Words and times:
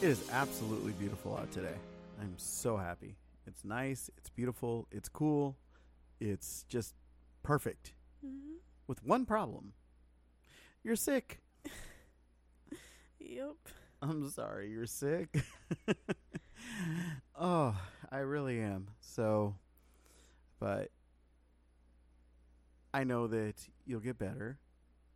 It 0.00 0.04
is 0.10 0.30
absolutely 0.30 0.92
beautiful 0.92 1.36
out 1.36 1.50
today. 1.50 1.74
I'm 2.20 2.34
so 2.36 2.76
happy. 2.76 3.16
It's 3.48 3.64
nice, 3.64 4.08
it's 4.16 4.30
beautiful, 4.30 4.86
it's 4.92 5.08
cool, 5.08 5.56
it's 6.20 6.64
just 6.68 6.94
perfect. 7.42 7.94
Mm-hmm. 8.24 8.58
With 8.86 9.02
one 9.02 9.26
problem 9.26 9.72
you're 10.84 10.94
sick. 10.94 11.40
Yep. 13.18 13.56
I'm 14.00 14.30
sorry, 14.30 14.70
you're 14.70 14.86
sick. 14.86 15.42
oh, 17.38 17.76
I 18.12 18.18
really 18.18 18.60
am. 18.60 18.90
So, 19.00 19.56
but 20.60 20.92
I 22.94 23.02
know 23.02 23.26
that 23.26 23.56
you'll 23.84 24.00
get 24.00 24.16
better, 24.16 24.60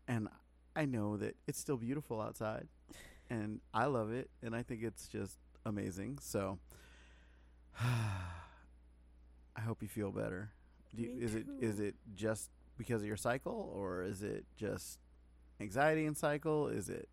and 0.09 0.27
I 0.75 0.87
know 0.87 1.17
that 1.19 1.37
it's 1.47 1.61
still 1.61 1.77
beautiful 1.77 2.21
outside, 2.21 2.67
and 3.33 3.61
I 3.73 3.87
love 3.87 4.13
it, 4.13 4.29
and 4.43 4.55
I 4.55 4.63
think 4.63 4.83
it's 4.83 5.09
just 5.09 5.39
amazing. 5.65 6.19
So, 6.21 6.59
I 7.81 9.61
hope 9.61 9.83
you 9.83 9.89
feel 9.89 10.11
better. 10.11 10.51
Do 10.95 11.03
you, 11.03 11.11
is 11.21 11.35
it 11.35 11.47
is 11.61 11.81
it 11.81 11.95
just 12.15 12.51
because 12.77 13.03
of 13.03 13.09
your 13.09 13.17
cycle, 13.17 13.73
or 13.75 14.03
is 14.03 14.23
it 14.23 14.45
just 14.57 14.99
anxiety 15.61 16.05
and 16.07 16.17
cycle? 16.17 16.69
Is 16.69 16.89
it 16.89 17.09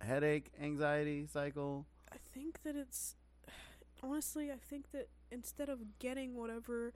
headache, 0.00 0.50
anxiety 0.60 1.26
cycle? 1.26 1.86
I 2.12 2.16
think 2.32 2.62
that 2.62 2.76
it's 2.76 3.16
honestly, 4.02 4.50
I 4.52 4.56
think 4.56 4.92
that 4.92 5.08
instead 5.32 5.68
of 5.68 5.98
getting 5.98 6.36
whatever 6.36 6.92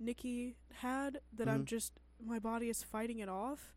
Nikki 0.00 0.56
had, 0.80 1.20
that 1.36 1.48
I'm 1.48 1.62
Mhm. 1.62 1.66
just 1.66 1.92
my 2.24 2.38
body 2.38 2.68
is 2.70 2.82
fighting 2.82 3.18
it 3.18 3.28
off 3.28 3.74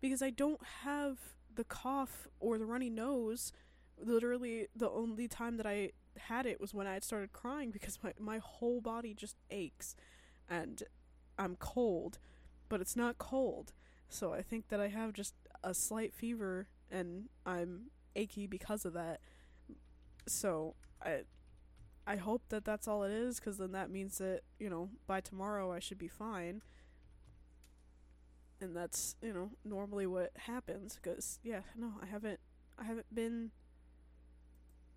because 0.00 0.22
I 0.22 0.30
don't 0.30 0.62
have 0.84 1.18
the 1.54 1.64
cough 1.64 2.28
or 2.38 2.58
the 2.58 2.66
runny 2.66 2.90
nose. 2.90 3.52
Literally, 4.02 4.68
the 4.74 4.90
only 4.90 5.28
time 5.28 5.56
that 5.58 5.66
I 5.66 5.92
had 6.18 6.46
it 6.46 6.60
was 6.60 6.74
when 6.74 6.86
I 6.86 6.94
had 6.94 7.04
started 7.04 7.32
crying 7.32 7.70
because 7.70 7.98
my 8.02 8.12
my 8.18 8.38
whole 8.38 8.80
body 8.80 9.14
just 9.14 9.36
aches, 9.50 9.94
and 10.48 10.82
I'm 11.38 11.56
cold, 11.56 12.18
but 12.68 12.80
it's 12.80 12.96
not 12.96 13.18
cold. 13.18 13.72
So 14.08 14.32
I 14.32 14.42
think 14.42 14.68
that 14.68 14.80
I 14.80 14.88
have 14.88 15.12
just 15.12 15.34
a 15.62 15.74
slight 15.74 16.14
fever 16.14 16.68
and 16.90 17.28
I'm 17.46 17.90
achy 18.16 18.46
because 18.46 18.84
of 18.84 18.92
that. 18.94 19.20
So 20.26 20.74
I 21.02 21.22
I 22.06 22.16
hope 22.16 22.42
that 22.50 22.64
that's 22.64 22.88
all 22.88 23.04
it 23.04 23.12
is 23.12 23.40
cuz 23.40 23.58
then 23.58 23.72
that 23.72 23.90
means 23.90 24.18
that, 24.18 24.42
you 24.58 24.70
know, 24.70 24.90
by 25.06 25.20
tomorrow 25.20 25.72
I 25.72 25.78
should 25.80 25.98
be 25.98 26.08
fine. 26.08 26.62
And 28.60 28.76
that's, 28.76 29.16
you 29.22 29.32
know, 29.32 29.50
normally 29.64 30.06
what 30.06 30.32
happens 30.36 30.98
cuz 31.02 31.38
yeah, 31.42 31.62
no, 31.76 31.94
I 32.02 32.06
haven't 32.06 32.40
I 32.78 32.84
haven't 32.84 33.14
been 33.14 33.52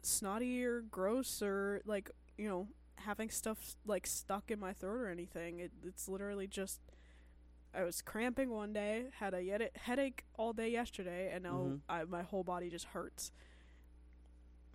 snotty 0.06 0.64
or 0.64 0.82
gross 0.82 1.42
or 1.42 1.82
like, 1.86 2.12
you 2.38 2.48
know, 2.48 2.68
having 2.98 3.30
stuff 3.30 3.76
like 3.86 4.06
stuck 4.08 4.52
in 4.52 4.60
my 4.60 4.74
throat 4.74 4.96
or 5.02 5.08
anything. 5.10 5.60
It, 5.60 5.72
it's 5.86 6.08
literally 6.08 6.48
just 6.48 6.80
I 7.76 7.84
was 7.84 8.02
cramping 8.04 8.52
one 8.52 8.72
day, 8.72 9.06
had 9.20 9.34
a 9.34 9.42
yet- 9.42 9.76
headache 9.76 10.26
all 10.38 10.54
day 10.54 10.70
yesterday, 10.70 11.32
and 11.34 11.44
now 11.44 11.58
Mhm. 11.58 11.80
I, 11.90 12.04
my 12.04 12.22
whole 12.22 12.44
body 12.44 12.70
just 12.70 12.86
hurts. 12.88 13.32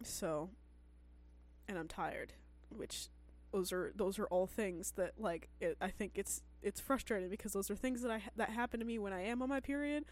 So, 0.03 0.51
and 1.69 1.79
I'm 1.79 1.89
tired, 1.89 2.33
which 2.75 3.09
those 3.53 3.73
are 3.73 3.93
those 3.95 4.19
are 4.19 4.27
all 4.27 4.47
things 4.47 4.93
that 4.93 5.15
like 5.19 5.49
it, 5.61 5.77
I 5.81 5.89
think 5.91 6.13
it's 6.17 6.43
it's 6.63 6.81
frustrating 6.81 7.29
because 7.31 7.53
those 7.53 7.71
are 7.71 7.77
things 7.77 8.03
that 8.03 8.11
I 8.11 8.19
ha- 8.19 8.31
that 8.37 8.51
happen 8.51 8.81
to 8.81 8.87
me 8.87 8.99
when 8.99 9.13
I 9.13 9.23
am 9.23 9.43
on 9.43 9.49
my 9.49 9.61
period, 9.61 10.05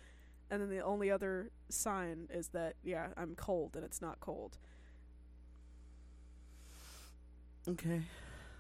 and 0.50 0.60
then 0.62 0.71
the 0.71 0.81
only 0.81 1.10
other 1.10 1.50
sign 1.69 2.28
is 2.32 2.49
that 2.49 2.76
yeah 2.82 3.09
I'm 3.16 3.34
cold 3.34 3.76
and 3.76 3.84
it's 3.84 4.00
not 4.00 4.21
cold. 4.21 4.59
Okay. 7.69 8.03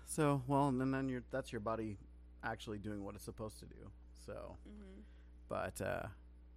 So, 0.06 0.42
well, 0.46 0.68
and 0.68 0.92
then 0.92 1.08
your 1.08 1.22
that's 1.30 1.52
your 1.52 1.60
body 1.60 1.98
actually 2.44 2.78
doing 2.78 3.04
what 3.04 3.14
it's 3.14 3.24
supposed 3.24 3.58
to 3.60 3.66
do. 3.66 3.90
So, 4.26 4.56
Mm-hmm. 4.68 5.00
but 5.48 5.80
uh 5.80 6.06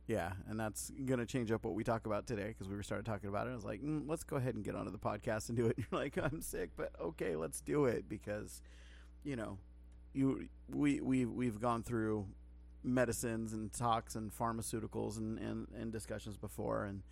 yeah, 0.08 0.32
and 0.48 0.60
that's 0.60 0.92
going 1.06 1.20
to 1.20 1.26
change 1.28 1.52
up 1.52 1.64
what 1.64 1.76
we 1.76 1.84
talk 1.84 2.08
about 2.08 2.26
today 2.26 2.48
because 2.48 2.68
we 2.68 2.76
were 2.76 2.82
started 2.82 3.06
talking 3.06 3.30
about 3.30 3.46
it. 3.46 3.52
I 3.52 3.54
was 3.54 3.64
like, 3.64 3.80
mm, 3.84 4.06
let's 4.08 4.24
go 4.24 4.38
ahead 4.38 4.56
and 4.56 4.64
get 4.64 4.74
onto 4.74 4.90
the 4.92 4.98
podcast 4.98 5.50
and 5.50 5.58
do 5.58 5.68
it. 5.68 5.78
And 5.78 5.86
you're 5.92 6.02
like, 6.02 6.18
I'm 6.18 6.42
sick, 6.42 6.72
but 6.76 6.90
okay, 7.00 7.36
let's 7.36 7.62
do 7.62 7.86
it 7.86 8.10
because 8.10 8.64
you 9.24 9.36
know, 9.36 9.58
you 10.14 10.48
we 10.68 11.00
we 11.02 11.26
we've 11.26 11.60
gone 11.62 11.84
through 11.84 12.26
medicines 12.84 13.54
and 13.54 13.72
talks 13.72 14.16
and 14.16 14.32
pharmaceuticals 14.32 15.18
and 15.18 15.38
and, 15.38 15.68
and 15.80 15.92
discussions 15.92 16.38
before 16.38 16.86
and 16.86 17.04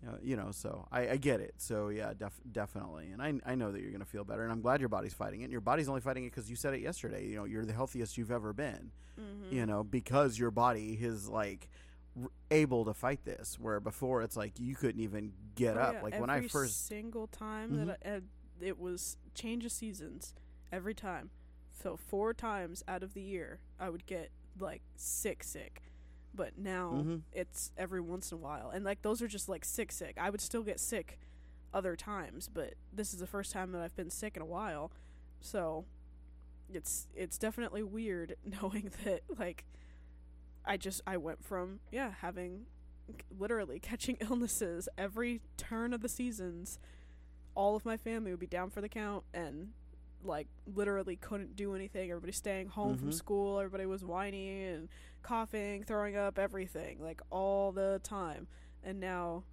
you 0.00 0.06
know, 0.08 0.18
you 0.22 0.36
know, 0.36 0.50
so 0.52 0.86
I, 0.92 1.10
I 1.10 1.16
get 1.16 1.40
it. 1.40 1.54
So 1.58 1.88
yeah, 1.88 2.12
def- 2.16 2.40
definitely, 2.52 3.10
and 3.12 3.20
I 3.22 3.34
I 3.44 3.54
know 3.54 3.72
that 3.72 3.80
you're 3.80 3.92
gonna 3.92 4.04
feel 4.04 4.24
better, 4.24 4.42
and 4.42 4.52
I'm 4.52 4.60
glad 4.60 4.80
your 4.80 4.88
body's 4.88 5.14
fighting 5.14 5.40
it. 5.40 5.44
And 5.44 5.52
your 5.52 5.60
body's 5.60 5.88
only 5.88 6.00
fighting 6.00 6.24
it 6.24 6.30
because 6.30 6.48
you 6.48 6.56
said 6.56 6.74
it 6.74 6.80
yesterday. 6.80 7.26
You 7.26 7.36
know, 7.36 7.44
you're 7.44 7.64
the 7.64 7.72
healthiest 7.72 8.16
you've 8.18 8.30
ever 8.30 8.52
been. 8.52 8.92
Mm-hmm. 9.20 9.54
You 9.54 9.66
know, 9.66 9.82
because 9.84 10.38
your 10.38 10.50
body 10.50 10.96
is 11.00 11.28
like 11.28 11.68
r- 12.20 12.30
able 12.50 12.84
to 12.86 12.94
fight 12.94 13.24
this, 13.24 13.58
where 13.58 13.80
before 13.80 14.22
it's 14.22 14.36
like 14.36 14.58
you 14.58 14.74
couldn't 14.76 15.00
even 15.02 15.32
get 15.54 15.76
Oh, 15.76 15.80
up. 15.80 15.94
yeah, 15.94 16.02
like 16.02 16.20
when 16.20 16.30
I 16.30 16.46
first, 16.48 16.84
Mm-hmm. 16.84 16.94
single 16.94 17.26
time 17.26 17.86
that 17.86 17.98
I, 18.04 18.08
uh, 18.08 18.20
it 18.60 18.78
was 18.78 19.16
change 19.34 19.64
of 19.64 19.72
seasons 19.72 20.34
every 20.72 20.94
time. 20.94 21.30
So 21.82 21.96
four 21.96 22.32
times 22.34 22.82
out 22.86 23.02
of 23.02 23.14
the 23.14 23.22
year, 23.22 23.58
I 23.78 23.88
would 23.90 24.06
get 24.06 24.30
like 24.58 24.82
sick, 24.96 25.42
sick. 25.42 25.82
But 26.40 26.56
now 26.56 26.92
Mhm. 27.04 27.22
it's 27.32 27.70
every 27.76 28.00
once 28.00 28.32
in 28.32 28.38
a 28.38 28.40
while, 28.40 28.70
and 28.70 28.82
like 28.82 29.02
those 29.02 29.20
are 29.20 29.28
just 29.28 29.46
like 29.46 29.62
sick, 29.62 29.92
sick. 29.92 30.16
I 30.16 30.30
would 30.30 30.40
still 30.40 30.62
get 30.62 30.80
sick 30.80 31.18
other 31.74 31.96
times, 31.96 32.48
but 32.48 32.76
this 32.90 33.12
is 33.12 33.20
the 33.20 33.26
first 33.26 33.52
time 33.52 33.72
that 33.72 33.82
I've 33.82 33.94
been 33.94 34.08
sick 34.08 34.36
in 34.36 34.42
a 34.42 34.46
while. 34.46 34.90
So 35.42 35.84
it's 36.72 37.08
it's 37.14 37.36
definitely 37.36 37.82
weird 37.82 38.36
knowing 38.62 38.90
that 39.04 39.20
like 39.36 39.66
I 40.64 40.78
just 40.78 41.02
I 41.06 41.18
went 41.18 41.44
from 41.44 41.80
yeah 41.90 42.12
having 42.22 42.64
literally 43.38 43.78
catching 43.78 44.16
illnesses 44.20 44.88
every 44.96 45.42
turn 45.58 45.92
of 45.92 46.00
the 46.00 46.08
seasons. 46.08 46.78
All 47.54 47.76
of 47.76 47.84
my 47.84 47.98
family 47.98 48.30
would 48.30 48.40
be 48.40 48.46
down 48.46 48.70
for 48.70 48.80
the 48.80 48.88
count 48.88 49.24
and 49.34 49.74
like 50.24 50.48
literally 50.74 51.16
couldn't 51.16 51.56
do 51.56 51.74
anything. 51.74 52.10
Everybody 52.10 52.32
staying 52.32 52.68
home 52.68 52.96
from 52.98 53.10
Mhm. 53.10 53.14
school. 53.14 53.58
Everybody 53.58 53.86
was 53.86 54.04
whiny 54.04 54.64
and 54.64 54.88
coughing, 55.22 55.82
throwing 55.84 56.16
up, 56.16 56.38
everything 56.38 57.02
like 57.02 57.20
all 57.30 57.72
the 57.72 58.00
time. 58.02 58.46
And 58.82 59.00
now, 59.00 59.44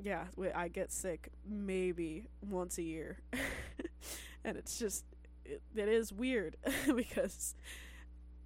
yeah, 0.00 0.26
I 0.54 0.68
get 0.68 0.92
sick 0.92 1.30
maybe 1.44 2.26
once 2.40 2.78
a 2.78 2.82
year, 2.82 3.18
and 4.44 4.56
it's 4.56 4.78
just 4.78 5.04
it, 5.44 5.62
it 5.74 5.88
is 5.88 6.12
weird 6.12 6.56
because 6.94 7.54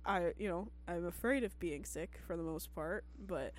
I 0.04 0.32
you 0.38 0.48
know 0.48 0.68
I'm 0.88 1.04
afraid 1.06 1.44
of 1.44 1.58
being 1.58 1.84
sick 1.84 2.18
for 2.26 2.36
the 2.36 2.42
most 2.42 2.74
part, 2.74 3.04
but 3.18 3.52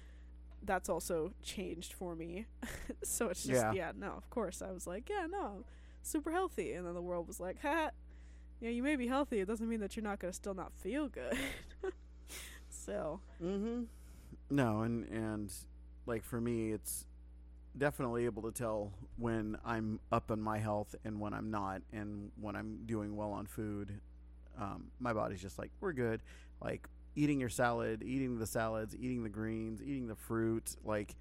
that's 0.66 0.88
also 0.90 1.34
changed 1.44 1.94
for 1.94 2.16
me. 2.16 2.46
so 3.04 3.28
it's 3.30 3.44
just 3.44 3.62
Yeah. 3.62 3.74
yeah. 3.74 3.92
no, 3.96 4.14
of 4.14 4.30
course 4.30 4.62
I 4.62 4.72
was 4.72 4.88
like, 4.88 5.10
yeah, 5.10 5.28
no, 5.30 5.66
super 6.04 6.32
healthy, 6.32 6.74
and 6.74 6.86
then 6.86 6.94
the 6.94 7.02
world 7.02 7.28
was 7.28 7.40
like, 7.40 7.62
ha, 7.62 7.90
yeah, 8.62 8.70
you 8.70 8.84
may 8.84 8.96
be 8.96 9.08
healthy, 9.08 9.40
it 9.40 9.48
doesn't 9.48 9.68
mean 9.68 9.80
that 9.80 9.96
you're 9.96 10.04
not 10.04 10.20
gonna 10.20 10.34
still 10.34 10.54
not 10.54 10.72
feel 10.76 11.08
good. 11.08 11.38
so 12.70 13.20
Mm-hmm. 13.44 13.84
No, 14.50 14.82
and 14.82 15.08
and 15.10 15.52
like 16.06 16.24
for 16.24 16.40
me, 16.40 16.72
it's 16.72 17.06
definitely 17.78 18.26
able 18.26 18.44
to 18.44 18.52
tell 18.52 18.92
when 19.18 19.58
I'm 19.66 20.00
up 20.12 20.30
on 20.32 20.42
my 20.42 20.60
health 20.60 20.96
and 21.04 21.20
when 21.20 21.34
I'm 21.34 21.50
not, 21.50 21.82
and 21.92 22.32
when 22.40 22.56
I'm 22.56 22.80
doing 22.86 23.16
well 23.16 23.32
on 23.32 23.46
food. 23.46 24.00
Um, 24.60 24.92
my 25.00 25.14
body's 25.14 25.42
just 25.42 25.58
like 25.58 25.72
we're 25.82 25.94
good. 25.94 26.22
Like 26.62 26.88
eating 27.16 27.40
your 27.40 27.50
salad, 27.50 28.04
eating 28.04 28.38
the 28.38 28.46
salads, 28.46 28.96
eating 28.96 29.24
the 29.24 29.30
greens, 29.30 29.82
eating 29.82 30.08
the 30.08 30.16
fruit. 30.16 30.76
Like 30.86 31.16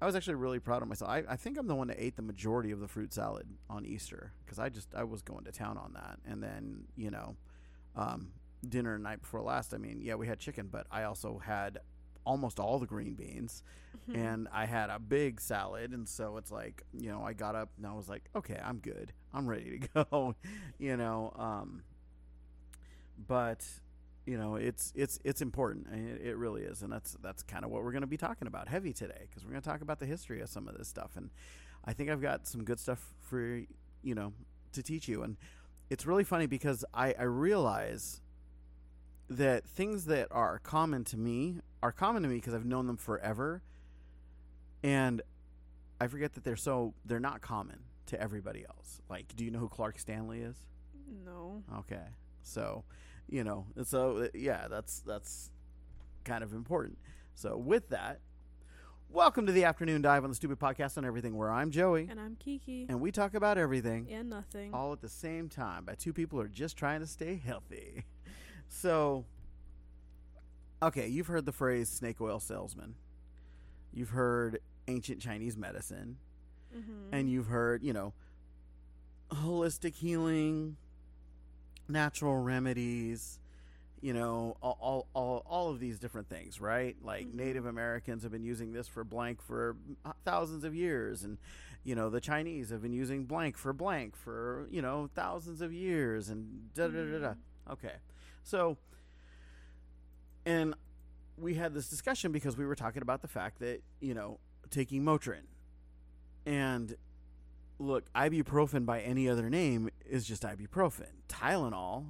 I 0.00 0.06
was 0.06 0.14
actually 0.14 0.36
really 0.36 0.60
proud 0.60 0.82
of 0.82 0.88
myself. 0.88 1.10
I, 1.10 1.24
I 1.28 1.36
think 1.36 1.58
I'm 1.58 1.66
the 1.66 1.74
one 1.74 1.88
that 1.88 1.96
ate 1.98 2.16
the 2.16 2.22
majority 2.22 2.70
of 2.70 2.80
the 2.80 2.88
fruit 2.88 3.12
salad 3.12 3.48
on 3.68 3.84
Easter 3.84 4.32
because 4.44 4.58
I 4.58 4.68
just 4.68 4.94
I 4.94 5.04
was 5.04 5.22
going 5.22 5.44
to 5.44 5.52
town 5.52 5.76
on 5.76 5.92
that, 5.94 6.18
and 6.26 6.42
then 6.42 6.84
you 6.96 7.10
know. 7.10 7.36
Um, 7.96 8.30
dinner 8.68 8.98
night 8.98 9.20
before 9.20 9.40
last, 9.40 9.72
I 9.74 9.78
mean, 9.78 10.00
yeah, 10.02 10.14
we 10.14 10.26
had 10.26 10.38
chicken, 10.38 10.68
but 10.70 10.86
I 10.90 11.04
also 11.04 11.38
had 11.38 11.78
almost 12.24 12.60
all 12.60 12.78
the 12.78 12.86
green 12.86 13.14
beans 13.14 13.62
and 14.14 14.48
I 14.52 14.66
had 14.66 14.90
a 14.90 14.98
big 14.98 15.40
salad. 15.40 15.92
And 15.92 16.08
so 16.08 16.36
it's 16.36 16.50
like, 16.50 16.84
you 16.92 17.10
know, 17.10 17.22
I 17.22 17.32
got 17.32 17.54
up 17.54 17.70
and 17.76 17.86
I 17.86 17.92
was 17.92 18.08
like, 18.08 18.28
okay, 18.34 18.60
I'm 18.62 18.78
good. 18.78 19.12
I'm 19.32 19.46
ready 19.46 19.78
to 19.78 20.04
go, 20.10 20.34
you 20.78 20.96
know. 20.96 21.32
Um, 21.36 21.82
but 23.26 23.64
you 24.28 24.36
know, 24.36 24.56
it's 24.56 24.92
it's 24.94 25.18
it's 25.24 25.40
important. 25.40 25.86
It, 25.90 26.28
it 26.28 26.36
really 26.36 26.62
is, 26.62 26.82
and 26.82 26.92
that's 26.92 27.16
that's 27.22 27.42
kind 27.42 27.64
of 27.64 27.70
what 27.70 27.82
we're 27.82 27.92
going 27.92 28.02
to 28.02 28.06
be 28.06 28.18
talking 28.18 28.46
about 28.46 28.68
heavy 28.68 28.92
today 28.92 29.22
because 29.22 29.42
we're 29.42 29.52
going 29.52 29.62
to 29.62 29.68
talk 29.68 29.80
about 29.80 30.00
the 30.00 30.06
history 30.06 30.42
of 30.42 30.50
some 30.50 30.68
of 30.68 30.76
this 30.76 30.86
stuff, 30.86 31.12
and 31.16 31.30
I 31.86 31.94
think 31.94 32.10
I've 32.10 32.20
got 32.20 32.46
some 32.46 32.62
good 32.62 32.78
stuff 32.78 33.14
for 33.22 33.62
you 34.02 34.14
know 34.14 34.34
to 34.72 34.82
teach 34.82 35.08
you. 35.08 35.22
And 35.22 35.38
it's 35.88 36.04
really 36.04 36.24
funny 36.24 36.46
because 36.46 36.84
I 36.92 37.14
I 37.18 37.22
realize 37.22 38.20
that 39.30 39.64
things 39.64 40.04
that 40.06 40.28
are 40.30 40.58
common 40.58 41.04
to 41.04 41.16
me 41.16 41.60
are 41.82 41.92
common 41.92 42.22
to 42.22 42.28
me 42.28 42.34
because 42.34 42.52
I've 42.52 42.66
known 42.66 42.86
them 42.86 42.98
forever, 42.98 43.62
and 44.82 45.22
I 46.02 46.06
forget 46.06 46.34
that 46.34 46.44
they're 46.44 46.56
so 46.56 46.92
they're 47.06 47.18
not 47.18 47.40
common 47.40 47.78
to 48.06 48.20
everybody 48.20 48.66
else. 48.68 49.00
Like, 49.08 49.34
do 49.36 49.42
you 49.42 49.50
know 49.50 49.58
who 49.58 49.70
Clark 49.70 49.98
Stanley 49.98 50.40
is? 50.42 50.56
No. 51.24 51.62
Okay. 51.78 52.04
So, 52.42 52.84
you 53.28 53.44
know, 53.44 53.66
and 53.76 53.86
so 53.86 54.18
uh, 54.18 54.28
yeah, 54.34 54.68
that's 54.68 55.00
that's 55.00 55.50
kind 56.24 56.42
of 56.42 56.52
important. 56.52 56.98
So, 57.34 57.56
with 57.56 57.88
that, 57.90 58.20
welcome 59.10 59.46
to 59.46 59.52
the 59.52 59.64
afternoon 59.64 60.02
dive 60.02 60.24
on 60.24 60.30
the 60.30 60.36
Stupid 60.36 60.58
Podcast 60.58 60.98
on 60.98 61.04
Everything, 61.04 61.36
where 61.36 61.50
I'm 61.50 61.70
Joey, 61.70 62.08
And 62.10 62.18
I'm 62.18 62.36
Kiki. 62.36 62.86
and 62.88 63.00
we 63.00 63.12
talk 63.12 63.34
about 63.34 63.56
everything 63.58 64.08
And 64.10 64.28
nothing. 64.30 64.74
all 64.74 64.92
at 64.92 65.00
the 65.00 65.08
same 65.08 65.48
time 65.48 65.84
by 65.84 65.94
two 65.94 66.12
people 66.12 66.38
who 66.38 66.44
are 66.44 66.48
just 66.48 66.76
trying 66.76 67.00
to 67.00 67.06
stay 67.06 67.40
healthy. 67.42 68.04
So, 68.70 69.24
okay, 70.82 71.08
you've 71.08 71.28
heard 71.28 71.46
the 71.46 71.52
phrase 71.52 71.88
snake 71.88 72.20
oil 72.20 72.38
salesman. 72.38 72.96
You've 73.94 74.10
heard 74.10 74.60
ancient 74.88 75.22
Chinese 75.22 75.56
medicine, 75.56 76.18
mm-hmm. 76.76 77.14
and 77.14 77.30
you've 77.30 77.46
heard, 77.46 77.82
you 77.82 77.94
know, 77.94 78.12
holistic 79.30 79.94
healing, 79.94 80.76
natural 81.88 82.36
remedies, 82.36 83.38
you 84.00 84.12
know, 84.12 84.56
all 84.62 85.08
all 85.14 85.42
all, 85.46 85.70
of 85.70 85.80
these 85.80 85.98
different 85.98 86.28
things, 86.28 86.60
right? 86.60 86.96
Like 87.02 87.26
Mhm. 87.26 87.34
Native 87.34 87.66
Americans 87.66 88.22
have 88.22 88.32
been 88.32 88.44
using 88.44 88.72
this 88.72 88.86
for 88.88 89.04
blank 89.04 89.42
for 89.42 89.76
thousands 90.24 90.64
of 90.64 90.74
years 90.74 91.24
and 91.24 91.38
you 91.84 91.94
know, 91.94 92.10
the 92.10 92.20
Chinese 92.20 92.70
have 92.70 92.82
been 92.82 92.92
using 92.92 93.24
blank 93.24 93.56
for 93.56 93.72
blank 93.72 94.14
for, 94.14 94.66
you 94.70 94.82
know, 94.82 95.08
thousands 95.14 95.60
of 95.60 95.72
years 95.72 96.28
and 96.28 96.72
da 96.74 96.88
da 96.88 97.04
da 97.04 97.18
da. 97.18 97.34
Okay. 97.72 97.94
So 98.44 98.76
and 100.44 100.74
we 101.36 101.54
had 101.54 101.74
this 101.74 101.88
discussion 101.88 102.32
because 102.32 102.56
we 102.56 102.66
were 102.66 102.74
talking 102.74 103.02
about 103.02 103.22
the 103.22 103.28
fact 103.28 103.60
that, 103.60 103.80
you 104.00 104.14
know, 104.14 104.38
taking 104.70 105.02
Motrin 105.02 105.46
and 106.46 106.96
look, 107.78 108.12
ibuprofen 108.12 108.84
by 108.84 109.00
any 109.00 109.28
other 109.28 109.48
name 109.48 109.90
is 110.04 110.26
just 110.26 110.42
ibuprofen. 110.42 111.08
Tylenol 111.28 112.06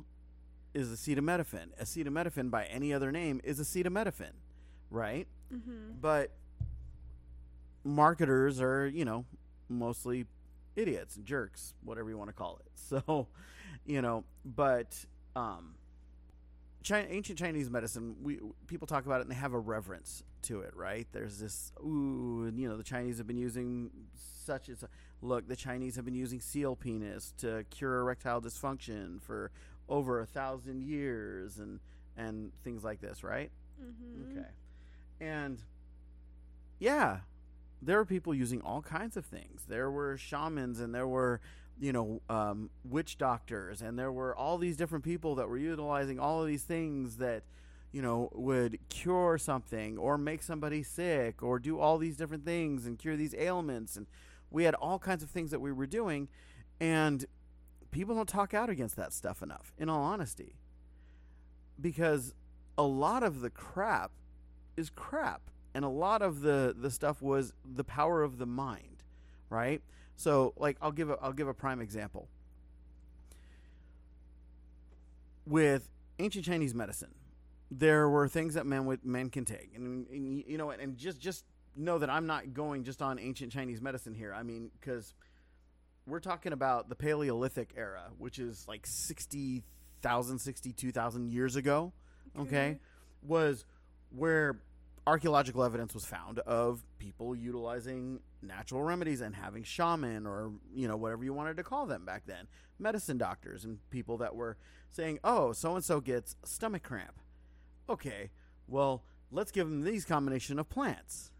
is 0.74 0.88
acetaminophen. 0.88 1.68
Acetaminophen 1.80 2.50
by 2.50 2.64
any 2.64 2.92
other 2.92 3.12
name 3.12 3.40
is 3.44 3.60
acetaminophen, 3.60 4.32
right? 4.90 5.26
Mm-hmm. 5.52 6.00
But 6.00 6.32
marketers 7.84 8.60
are, 8.60 8.86
you 8.86 9.04
know, 9.04 9.24
mostly 9.68 10.26
idiots 10.76 11.16
and 11.16 11.24
jerks, 11.24 11.74
whatever 11.82 12.08
you 12.08 12.18
want 12.18 12.28
to 12.30 12.34
call 12.34 12.58
it. 12.60 12.66
So, 12.88 13.28
you 13.84 14.00
know, 14.00 14.24
but 14.46 14.96
um 15.36 15.74
China, 16.82 17.06
ancient 17.10 17.38
Chinese 17.38 17.68
medicine, 17.68 18.16
we 18.22 18.38
people 18.66 18.86
talk 18.86 19.04
about 19.04 19.20
it 19.20 19.24
and 19.24 19.30
they 19.30 19.36
have 19.36 19.52
a 19.52 19.58
reverence 19.58 20.22
to 20.42 20.60
it, 20.60 20.74
right? 20.74 21.06
There's 21.12 21.38
this 21.38 21.70
ooh, 21.80 22.46
and, 22.48 22.58
you 22.58 22.66
know, 22.66 22.78
the 22.78 22.82
Chinese 22.82 23.18
have 23.18 23.26
been 23.26 23.36
using 23.36 23.90
such 24.14 24.70
as 24.70 24.84
look, 25.22 25.48
the 25.48 25.56
Chinese 25.56 25.96
have 25.96 26.04
been 26.04 26.14
using 26.14 26.40
seal 26.40 26.76
penis 26.76 27.32
to 27.38 27.64
cure 27.70 28.00
erectile 28.00 28.40
dysfunction 28.40 29.20
for 29.22 29.50
over 29.88 30.20
a 30.20 30.26
thousand 30.26 30.82
years 30.82 31.58
and 31.58 31.80
and 32.16 32.52
things 32.64 32.82
like 32.82 33.00
this, 33.00 33.22
right? 33.22 33.50
Mm-hmm. 33.80 34.38
Okay. 34.38 34.48
And 35.20 35.62
yeah, 36.78 37.18
there 37.80 37.96
were 37.96 38.04
people 38.04 38.34
using 38.34 38.60
all 38.62 38.82
kinds 38.82 39.16
of 39.16 39.24
things. 39.24 39.64
There 39.68 39.90
were 39.90 40.16
shamans 40.16 40.80
and 40.80 40.94
there 40.94 41.06
were, 41.06 41.40
you 41.80 41.92
know, 41.92 42.20
um, 42.28 42.70
witch 42.84 43.18
doctors 43.18 43.82
and 43.82 43.98
there 43.98 44.10
were 44.10 44.34
all 44.36 44.58
these 44.58 44.76
different 44.76 45.04
people 45.04 45.36
that 45.36 45.48
were 45.48 45.58
utilizing 45.58 46.18
all 46.18 46.42
of 46.42 46.48
these 46.48 46.64
things 46.64 47.16
that, 47.16 47.44
you 47.92 48.02
know, 48.02 48.30
would 48.34 48.78
cure 48.88 49.38
something 49.38 49.96
or 49.96 50.18
make 50.18 50.42
somebody 50.42 50.82
sick 50.82 51.42
or 51.42 51.58
do 51.58 51.78
all 51.78 51.98
these 51.98 52.16
different 52.16 52.44
things 52.44 52.84
and 52.84 52.98
cure 52.98 53.16
these 53.16 53.34
ailments. 53.34 53.96
And 53.96 54.06
we 54.50 54.64
had 54.64 54.74
all 54.74 54.98
kinds 54.98 55.22
of 55.22 55.30
things 55.30 55.50
that 55.50 55.60
we 55.60 55.72
were 55.72 55.86
doing. 55.86 56.28
And 56.80 57.24
people 57.90 58.14
don't 58.14 58.28
talk 58.28 58.54
out 58.54 58.70
against 58.70 58.96
that 58.96 59.12
stuff 59.12 59.42
enough, 59.42 59.72
in 59.78 59.88
all 59.88 60.02
honesty. 60.02 60.56
Because 61.80 62.34
a 62.76 62.82
lot 62.82 63.22
of 63.22 63.40
the 63.40 63.50
crap 63.50 64.12
is 64.76 64.90
crap 64.90 65.42
and 65.74 65.84
a 65.84 65.88
lot 65.88 66.22
of 66.22 66.40
the 66.40 66.74
the 66.78 66.90
stuff 66.90 67.20
was 67.20 67.52
the 67.64 67.84
power 67.84 68.22
of 68.22 68.38
the 68.38 68.46
mind 68.46 69.04
right 69.50 69.82
so 70.16 70.54
like 70.56 70.76
i'll 70.80 70.92
give 70.92 71.10
a 71.10 71.18
i'll 71.20 71.32
give 71.32 71.48
a 71.48 71.54
prime 71.54 71.80
example 71.80 72.28
with 75.46 75.90
ancient 76.18 76.44
chinese 76.44 76.74
medicine 76.74 77.14
there 77.70 78.08
were 78.08 78.28
things 78.28 78.54
that 78.54 78.66
men 78.66 78.86
would 78.86 79.04
men 79.04 79.28
can 79.28 79.44
take 79.44 79.70
and, 79.74 80.08
and 80.08 80.44
you 80.46 80.56
know 80.56 80.70
and 80.70 80.96
just 80.96 81.20
just 81.20 81.44
know 81.78 81.98
that 81.98 82.10
i'm 82.10 82.26
not 82.26 82.52
going 82.52 82.84
just 82.84 83.00
on 83.00 83.18
ancient 83.18 83.52
chinese 83.52 83.80
medicine 83.80 84.14
here. 84.14 84.34
I 84.34 84.42
mean 84.42 84.70
because 84.80 85.14
we're 86.06 86.20
talking 86.20 86.52
about 86.52 86.88
the 86.88 86.94
paleolithic 86.94 87.72
era 87.76 88.10
which 88.18 88.38
is 88.38 88.66
like 88.66 88.86
60,000 88.86 90.38
62,000 90.38 91.28
years 91.32 91.56
ago 91.56 91.92
okay, 92.38 92.78
was 93.22 93.64
where 94.10 94.60
archaeological 95.06 95.64
evidence 95.64 95.94
was 95.94 96.04
found 96.04 96.38
of 96.40 96.84
people 96.98 97.34
utilizing 97.34 98.20
natural 98.42 98.82
remedies 98.82 99.20
and 99.20 99.34
having 99.34 99.62
shaman 99.62 100.26
or 100.26 100.52
you 100.74 100.86
know 100.86 100.96
whatever 100.96 101.24
you 101.24 101.32
wanted 101.32 101.56
to 101.56 101.62
call 101.62 101.86
them 101.86 102.04
back 102.04 102.22
then 102.26 102.46
medicine 102.78 103.16
doctors 103.16 103.64
and 103.64 103.78
people 103.90 104.18
that 104.18 104.34
were 104.34 104.56
saying 104.90 105.18
oh 105.24 105.52
so 105.52 105.74
and 105.74 105.84
so 105.84 106.00
gets 106.00 106.36
stomach 106.44 106.82
cramp. 106.82 107.18
Okay 107.88 108.30
well 108.66 109.02
let's 109.30 109.50
give 109.50 109.68
them 109.68 109.82
these 109.82 110.04
combination 110.04 110.58
of 110.58 110.68
plants 110.68 111.32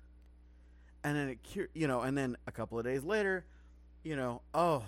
and 1.08 1.16
then 1.16 1.28
it 1.28 1.42
cure 1.42 1.68
you 1.74 1.86
know 1.86 2.02
and 2.02 2.16
then 2.16 2.36
a 2.46 2.52
couple 2.52 2.78
of 2.78 2.84
days 2.84 3.02
later 3.02 3.44
you 4.04 4.14
know 4.14 4.42
oh 4.52 4.84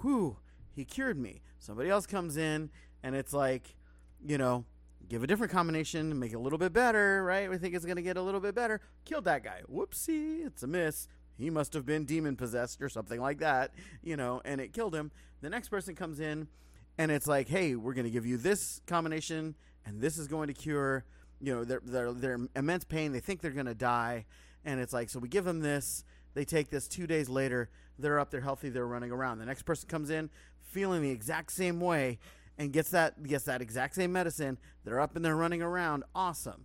whew 0.00 0.36
he 0.74 0.84
cured 0.84 1.18
me 1.18 1.40
somebody 1.58 1.88
else 1.88 2.06
comes 2.06 2.36
in 2.36 2.70
and 3.02 3.14
it's 3.14 3.32
like 3.32 3.76
you 4.24 4.38
know 4.38 4.64
give 5.08 5.22
a 5.22 5.26
different 5.26 5.52
combination, 5.52 6.18
make 6.18 6.32
it 6.32 6.36
a 6.36 6.40
little 6.40 6.58
bit 6.58 6.72
better, 6.72 7.22
right? 7.22 7.50
We 7.50 7.58
think 7.58 7.74
it's 7.74 7.84
going 7.84 7.96
to 7.96 8.02
get 8.02 8.16
a 8.16 8.22
little 8.22 8.40
bit 8.40 8.54
better. 8.54 8.80
Killed 9.04 9.24
that 9.24 9.44
guy. 9.44 9.60
Whoopsie, 9.70 10.46
it's 10.46 10.62
a 10.62 10.66
miss. 10.66 11.06
He 11.36 11.50
must 11.50 11.74
have 11.74 11.84
been 11.84 12.06
demon 12.06 12.34
possessed 12.34 12.80
or 12.80 12.88
something 12.88 13.20
like 13.20 13.38
that, 13.40 13.72
you 14.02 14.16
know, 14.16 14.40
and 14.44 14.58
it 14.58 14.72
killed 14.72 14.94
him. 14.94 15.10
The 15.42 15.50
next 15.50 15.68
person 15.68 15.94
comes 15.94 16.18
in 16.18 16.48
and 16.96 17.10
it's 17.10 17.26
like, 17.26 17.48
hey, 17.48 17.74
we're 17.74 17.92
going 17.92 18.06
to 18.06 18.10
give 18.10 18.24
you 18.24 18.38
this 18.38 18.80
combination 18.86 19.54
and 19.84 20.00
this 20.00 20.16
is 20.16 20.28
going 20.28 20.48
to 20.48 20.54
cure, 20.54 21.04
you 21.40 21.54
know, 21.54 21.64
their, 21.64 21.80
their, 21.84 22.12
their 22.12 22.38
immense 22.54 22.84
pain. 22.84 23.12
They 23.12 23.20
think 23.20 23.42
they're 23.42 23.50
going 23.50 23.66
to 23.66 23.74
die. 23.74 24.24
And 24.64 24.80
it's 24.80 24.92
like, 24.92 25.10
so 25.10 25.18
we 25.18 25.28
give 25.28 25.44
them 25.44 25.60
this. 25.60 26.04
They 26.34 26.44
take 26.44 26.70
this 26.70 26.88
two 26.88 27.06
days 27.06 27.28
later. 27.28 27.68
They're 27.98 28.18
up, 28.18 28.30
they're 28.30 28.40
healthy, 28.40 28.68
they're 28.70 28.86
running 28.86 29.10
around. 29.10 29.38
The 29.38 29.46
next 29.46 29.62
person 29.62 29.88
comes 29.88 30.10
in 30.10 30.30
feeling 30.62 31.02
the 31.02 31.10
exact 31.10 31.52
same 31.52 31.80
way 31.80 32.18
and 32.58 32.72
gets 32.72 32.90
that 32.90 33.22
gets 33.22 33.44
that 33.44 33.60
exact 33.60 33.94
same 33.94 34.12
medicine. 34.12 34.58
They're 34.84 35.00
up 35.00 35.16
and 35.16 35.24
they're 35.24 35.36
running 35.36 35.62
around. 35.62 36.04
Awesome. 36.14 36.64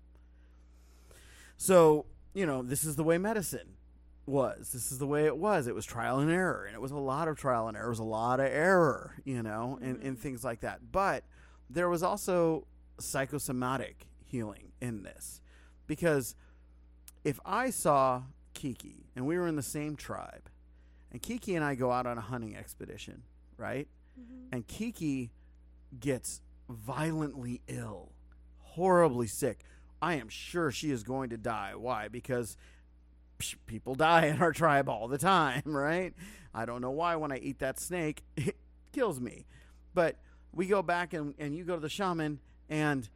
So, 1.58 2.06
you 2.34 2.46
know, 2.46 2.62
this 2.62 2.84
is 2.84 2.96
the 2.96 3.04
way 3.04 3.18
medicine 3.18 3.78
was. 4.26 4.72
This 4.72 4.92
is 4.92 5.00
the 5.00 5.08
way 5.08 5.26
it 5.26 5.38
was. 5.38 5.68
It 5.68 5.76
was 5.76 5.86
trial 5.86 6.20
and 6.20 6.30
error. 6.30 6.66
And 6.66 6.76
it 6.76 6.82
was 6.82 6.92
a 6.92 6.98
lot 6.98 7.28
of 7.28 7.38
trial 7.38 7.68
and 7.68 7.76
error. 7.76 7.88
It 7.88 7.90
was 7.90 8.00
a 8.00 8.04
lot 8.04 8.40
of 8.40 8.48
error, 8.48 9.16
you 9.26 9.42
know, 9.42 9.80
and, 9.82 9.96
and 9.96 10.02
mm-hmm. 10.02 10.22
things 10.22 10.44
like 10.44 10.62
that. 10.62 10.92
But 10.92 11.24
there 11.70 11.90
was 11.90 12.04
also 12.04 12.68
psychosomatic 13.00 14.08
healing 14.24 14.72
in 14.82 15.04
this. 15.04 15.42
Because 15.88 16.36
if 17.28 17.42
I 17.46 17.72
saw 17.72 18.24
Kiki 18.54 19.10
and 19.14 19.28
we 19.28 19.38
were 19.38 19.48
in 19.48 19.58
the 19.58 19.62
same 19.62 19.98
tribe, 19.98 20.50
and 21.12 21.22
Kiki 21.22 21.56
and 21.56 21.66
I 21.66 21.76
go 21.76 21.92
out 21.92 22.06
on 22.06 22.18
a 22.18 22.22
hunting 22.22 22.56
expedition, 22.56 23.24
right? 23.58 23.90
Mm-hmm. 24.18 24.56
and 24.56 24.66
Kiki 24.66 25.30
gets 26.00 26.42
violently 26.70 27.62
ill, 27.68 28.14
horribly 28.60 29.28
sick. 29.28 29.60
I 30.02 30.16
am 30.16 30.30
sure 30.30 30.72
she 30.72 30.90
is 30.90 31.04
going 31.04 31.30
to 31.32 31.38
die. 31.38 31.74
Why? 31.76 32.08
Because 32.08 32.56
people 33.68 33.94
die 33.94 34.28
in 34.28 34.42
our 34.42 34.54
tribe 34.54 34.88
all 34.88 35.10
the 35.10 35.18
time, 35.18 35.64
right? 35.66 36.14
I 36.54 36.66
don't 36.66 36.82
know 36.82 36.92
why 36.92 37.18
when 37.18 37.34
I 37.34 37.40
eat 37.40 37.60
that 37.60 37.78
snake, 37.78 38.24
it 38.38 38.56
kills 38.94 39.20
me. 39.20 39.46
But 39.94 40.16
we 40.54 40.66
go 40.66 40.82
back 40.82 41.14
and, 41.14 41.34
and 41.38 41.54
you 41.54 41.66
go 41.66 41.76
to 41.76 41.82
the 41.82 41.90
shaman, 41.90 42.40
and 42.70 43.08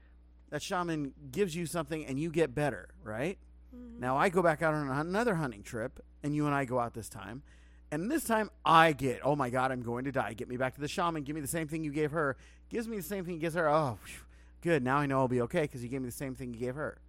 that 0.49 0.61
shaman 0.61 1.13
gives 1.31 1.55
you 1.55 1.65
something 1.65 2.05
and 2.05 2.19
you 2.19 2.29
get 2.29 2.53
better, 2.53 2.89
right? 3.03 3.37
Mm-hmm. 3.75 3.99
Now 3.99 4.17
I 4.17 4.29
go 4.29 4.41
back 4.41 4.61
out 4.61 4.73
on 4.73 4.89
another 4.89 5.35
hunting 5.35 5.63
trip, 5.63 5.99
and 6.23 6.35
you 6.35 6.45
and 6.45 6.55
I 6.55 6.65
go 6.65 6.79
out 6.79 6.93
this 6.93 7.09
time. 7.09 7.43
And 7.91 8.09
this 8.09 8.23
time 8.23 8.49
I 8.65 8.93
get, 8.93 9.19
oh 9.23 9.35
my 9.35 9.49
God, 9.49 9.71
I'm 9.71 9.81
going 9.81 10.05
to 10.05 10.11
die. 10.11 10.33
Get 10.33 10.47
me 10.47 10.55
back 10.55 10.75
to 10.75 10.81
the 10.81 10.87
shaman. 10.87 11.23
Give 11.23 11.35
me 11.35 11.41
the 11.41 11.47
same 11.47 11.67
thing 11.67 11.83
you 11.83 11.91
gave 11.91 12.11
her. 12.11 12.37
Gives 12.69 12.87
me 12.87 12.95
the 12.95 13.03
same 13.03 13.25
thing 13.25 13.37
gives 13.37 13.55
her. 13.55 13.69
Oh, 13.69 13.99
good. 14.61 14.81
Now 14.81 14.97
I 14.97 15.05
know 15.05 15.19
I'll 15.19 15.27
be 15.27 15.41
okay 15.41 15.63
because 15.63 15.83
you 15.83 15.89
gave 15.89 16.01
me 16.01 16.07
the 16.07 16.13
same 16.13 16.33
thing 16.33 16.53
you 16.53 16.59
gave 16.59 16.75
her. 16.75 16.99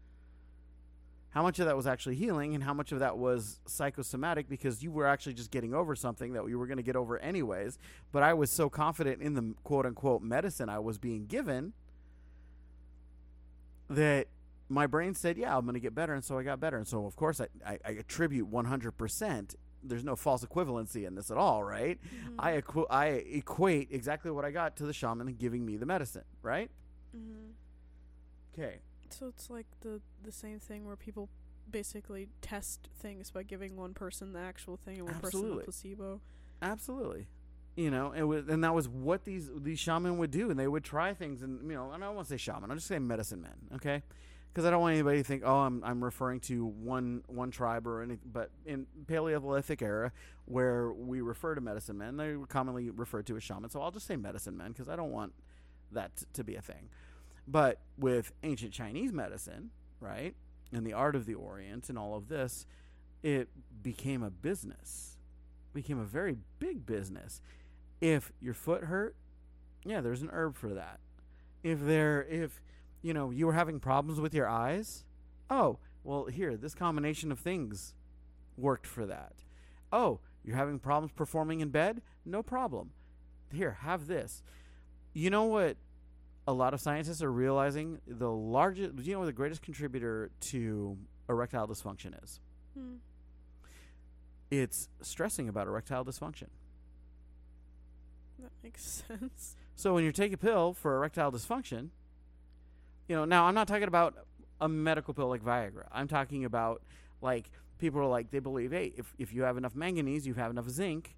How 1.31 1.42
much 1.42 1.61
of 1.61 1.66
that 1.66 1.76
was 1.76 1.87
actually 1.87 2.16
healing 2.16 2.54
and 2.54 2.62
how 2.62 2.75
much 2.75 2.92
of 2.92 2.99
that 2.99 3.16
was 3.16 3.61
psychosomatic 3.64 4.49
because 4.50 4.83
you 4.83 4.90
were 4.90 5.07
actually 5.07 5.33
just 5.33 5.50
getting 5.50 5.73
over 5.73 5.97
something 5.97 6.35
that 6.35 6.47
you 6.47 6.59
were 6.59 6.66
going 6.66 6.76
to 6.76 6.83
get 6.83 6.97
over 6.97 7.16
anyways. 7.19 7.78
But 8.11 8.23
I 8.23 8.35
was 8.35 8.50
so 8.50 8.69
confident 8.69 9.23
in 9.23 9.35
the 9.35 9.54
quote 9.62 9.87
unquote 9.87 10.21
medicine 10.21 10.69
I 10.69 10.81
was 10.81 10.99
being 10.99 11.26
given 11.26 11.73
that 13.88 14.26
my 14.73 14.87
brain 14.87 15.14
said, 15.14 15.37
yeah, 15.37 15.57
I'm 15.57 15.64
going 15.64 15.75
to 15.75 15.81
get 15.81 15.95
better. 15.95 16.14
And 16.14 16.25
so 16.25 16.38
I 16.38 16.43
got 16.43 16.61
better. 16.61 16.76
And 16.76 16.87
so, 16.87 17.07
of 17.07 17.17
course, 17.17 17.41
I, 17.41 17.47
I, 17.67 17.79
I 17.85 17.91
attribute 17.93 18.50
100% 18.50 19.55
there's 19.85 20.05
no 20.05 20.14
false 20.14 20.45
equivalency 20.45 21.07
in 21.07 21.17
this 21.17 21.29
at 21.31 21.37
all, 21.37 21.64
right? 21.64 21.99
Mhm. 22.05 22.35
I 22.38 22.61
equ- 22.61 22.87
I 22.88 23.07
equate 23.07 23.88
exactly 23.91 24.31
what 24.31 24.45
I 24.45 24.52
got 24.52 24.76
to 24.76 24.87
the 24.87 24.93
shaman 24.93 25.35
giving 25.35 25.67
me 25.67 25.76
the 25.76 25.87
medicine, 25.87 26.25
right? 26.41 26.71
mm-hmm 27.17 27.50
Okay. 28.55 28.81
So 29.11 29.29
it's 29.29 29.50
like 29.50 29.67
the 29.81 30.00
the 30.23 30.33
same 30.33 30.59
thing 30.59 30.87
where 30.87 30.97
people 30.97 31.29
basically 31.71 32.29
test 32.41 32.88
things 32.99 33.31
by 33.31 33.43
giving 33.43 33.76
one 33.76 33.95
person 33.95 34.33
the 34.33 34.41
actual 34.41 34.76
thing 34.76 34.99
and 34.99 35.07
one 35.07 35.14
person 35.14 35.26
Absolutely. 35.41 35.59
the 35.59 35.64
placebo. 35.64 36.21
Absolutely. 36.61 37.26
You 37.76 37.91
know, 37.91 38.12
and 38.12 38.50
and 38.50 38.62
that 38.64 38.75
was 38.75 38.88
what 38.88 39.25
these 39.25 39.50
these 39.57 39.79
shaman 39.79 40.19
would 40.19 40.31
do, 40.31 40.50
and 40.50 40.59
they 40.61 40.69
would 40.69 40.85
try 40.85 41.14
things, 41.14 41.43
and 41.43 41.62
you 41.71 41.75
know, 41.76 41.91
and 41.93 42.05
I 42.05 42.07
don't 42.07 42.17
want 42.17 42.29
to 42.29 42.35
say 42.35 42.37
shaman, 42.37 42.71
I'll 42.71 42.76
just 42.76 42.87
say 42.88 42.99
medicine 42.99 43.41
men, 43.41 43.57
okay? 43.76 44.02
Because 44.52 44.66
I 44.66 44.71
don't 44.71 44.82
want 44.82 44.92
anybody 44.92 45.18
to 45.18 45.25
think, 45.25 45.42
oh, 45.47 45.61
I'm 45.61 45.82
I'm 45.82 46.04
referring 46.04 46.40
to 46.40 46.66
one 46.66 47.23
one 47.26 47.50
tribe 47.50 47.87
or 47.87 48.02
anything. 48.02 48.30
But 48.30 48.50
in 48.66 48.87
Paleolithic 49.06 49.80
era, 49.80 50.12
where 50.44 50.92
we 50.92 51.23
refer 51.23 51.54
to 51.54 51.61
medicine 51.61 51.97
men, 51.97 52.16
they 52.16 52.37
were 52.37 52.47
commonly 52.47 52.90
referred 52.90 53.26
to 53.26 53.37
as 53.37 53.42
shaman. 53.42 53.71
So 53.71 53.80
I'll 53.80 53.90
just 53.90 54.06
say 54.06 54.16
medicine 54.16 54.56
men 54.56 54.73
because 54.73 54.88
I 54.88 54.97
don't 54.97 55.11
want 55.11 55.32
that 55.92 56.16
t- 56.16 56.26
to 56.35 56.44
be 56.44 56.56
a 56.56 56.61
thing. 56.61 56.90
But 57.49 57.78
with 57.99 58.32
ancient 58.42 58.73
Chinese 58.73 59.12
medicine, 59.12 59.71
right, 60.00 60.35
and 60.73 60.87
the 60.87 60.92
art 60.92 61.16
of 61.16 61.26
the 61.26 61.35
Orient 61.35 61.88
and 61.88 61.99
all 61.99 62.14
of 62.14 62.28
this, 62.28 62.66
it 63.23 63.49
became 63.82 64.23
a 64.23 64.30
business, 64.30 65.16
became 65.73 65.99
a 65.99 66.04
very 66.04 66.37
big 66.59 66.87
business. 66.87 67.40
If 68.00 68.32
your 68.40 68.54
foot 68.54 68.85
hurt, 68.85 69.16
yeah, 69.85 70.00
there's 70.00 70.23
an 70.23 70.30
herb 70.32 70.56
for 70.56 70.75
that. 70.75 71.00
If 71.62 71.80
there, 71.80 72.25
if 72.25 72.61
you 73.02 73.12
know 73.12 73.30
you 73.30 73.47
were 73.47 73.52
having 73.52 73.80
problems 73.80 74.21
with 74.21 74.32
your 74.35 74.49
eyes, 74.49 75.04
oh, 75.50 75.78
well, 76.04 76.26
here 76.26 76.56
this 76.56 76.75
combination 76.75 77.30
of 77.32 77.38
things 77.38 77.94
worked 78.56 78.87
for 78.87 79.06
that. 79.06 79.35
Oh, 79.92 80.21
you're 80.44 80.56
having 80.56 80.78
problems 80.78 81.12
performing 81.12 81.61
in 81.61 81.68
bed? 81.71 82.02
No 82.25 82.42
problem. 82.42 82.90
Here, 83.52 83.78
have 83.82 84.06
this. 84.06 84.42
You 85.12 85.28
know 85.30 85.44
what 85.44 85.76
a 86.47 86.52
lot 86.52 86.75
of 86.75 86.80
scientists 86.80 87.23
are 87.23 87.30
realizing 87.30 88.00
the 88.06 88.30
largest 88.30 88.94
you 89.02 89.12
know 89.12 89.21
what 89.21 89.26
the 89.26 89.32
greatest 89.32 89.62
contributor 89.62 90.30
to 90.40 90.97
erectile 91.28 91.68
dysfunction 91.68 92.21
is 92.25 92.40
Hmm. 92.76 92.94
it's 94.50 94.88
stressing 95.02 95.49
about 95.49 95.66
erectile 95.68 96.04
dysfunction 96.04 96.49
That 98.40 98.50
makes 98.64 98.82
sense. 99.09 99.56
so 99.76 99.94
when 99.94 100.02
you 100.04 100.11
take 100.11 100.32
a 100.32 100.37
pill 100.37 100.73
for 100.73 100.97
erectile 100.97 101.30
dysfunction 101.30 101.90
you 103.09 103.16
know 103.16 103.25
now 103.25 103.44
i'm 103.44 103.54
not 103.54 103.68
talking 103.68 103.88
about 103.88 104.14
a 104.61 104.68
medical 104.68 105.14
pill 105.14 105.28
like 105.28 105.42
viagra 105.42 105.87
i'm 105.92 106.09
talking 106.09 106.44
about 106.44 106.82
like 107.21 107.50
people 107.78 108.00
are 108.00 108.06
like 108.06 108.30
they 108.30 108.38
believe 108.38 108.73
hey 108.73 108.92
if, 108.97 109.14
if 109.18 109.32
you 109.32 109.42
have 109.42 109.56
enough 109.56 109.75
manganese 109.75 110.26
you 110.26 110.35
have 110.35 110.50
enough 110.50 110.68
zinc 110.68 111.16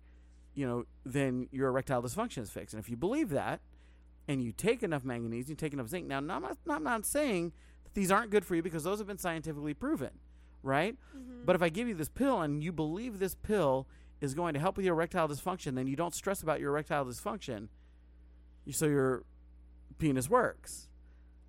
you 0.55 0.67
know 0.67 0.85
then 1.05 1.49
your 1.53 1.69
erectile 1.69 2.03
dysfunction 2.03 2.43
is 2.43 2.51
fixed 2.51 2.75
and 2.75 2.83
if 2.83 2.89
you 2.89 2.97
believe 2.97 3.31
that 3.31 3.61
and 4.29 4.43
you 4.43 4.53
take 4.53 4.83
enough 4.83 5.05
manganese 5.05 5.49
you 5.49 5.55
take 5.55 5.73
enough 5.73 5.89
zinc 5.89 6.07
now 6.07 6.19
i'm 6.19 6.27
not, 6.27 6.57
I'm 6.69 6.85
not 6.85 7.05
saying 7.05 7.53
that 7.85 7.95
these 7.95 8.11
aren't 8.11 8.31
good 8.31 8.45
for 8.45 8.55
you 8.55 8.63
because 8.63 8.85
those 8.85 8.99
have 8.99 9.07
been 9.07 9.19
scientifically 9.19 9.75
proven 9.75 10.11
right 10.63 10.97
Mm-hmm. 11.45 11.45
But 11.45 11.57
if 11.57 11.63
I 11.63 11.69
give 11.69 11.89
you 11.89 11.95
this 11.95 12.09
pill 12.09 12.41
and 12.41 12.63
you 12.63 12.73
believe 12.73 13.19
this 13.19 13.35
pill 13.35 13.87
is 14.21 14.35
going 14.35 14.55
to 14.55 14.61
help 14.61 14.77
with 14.77 14.87
your 14.87 14.95
erectile 14.95 15.29
dysfunction, 15.29 15.75
then 15.75 15.87
you 15.87 15.97
don't 15.97 16.15
stress 16.15 16.43
about 16.43 16.61
your 16.61 16.71
erectile 16.71 17.05
dysfunction. 17.05 17.69
So 18.71 18.87
your 18.87 19.25
penis 19.99 20.31
works. 20.31 20.89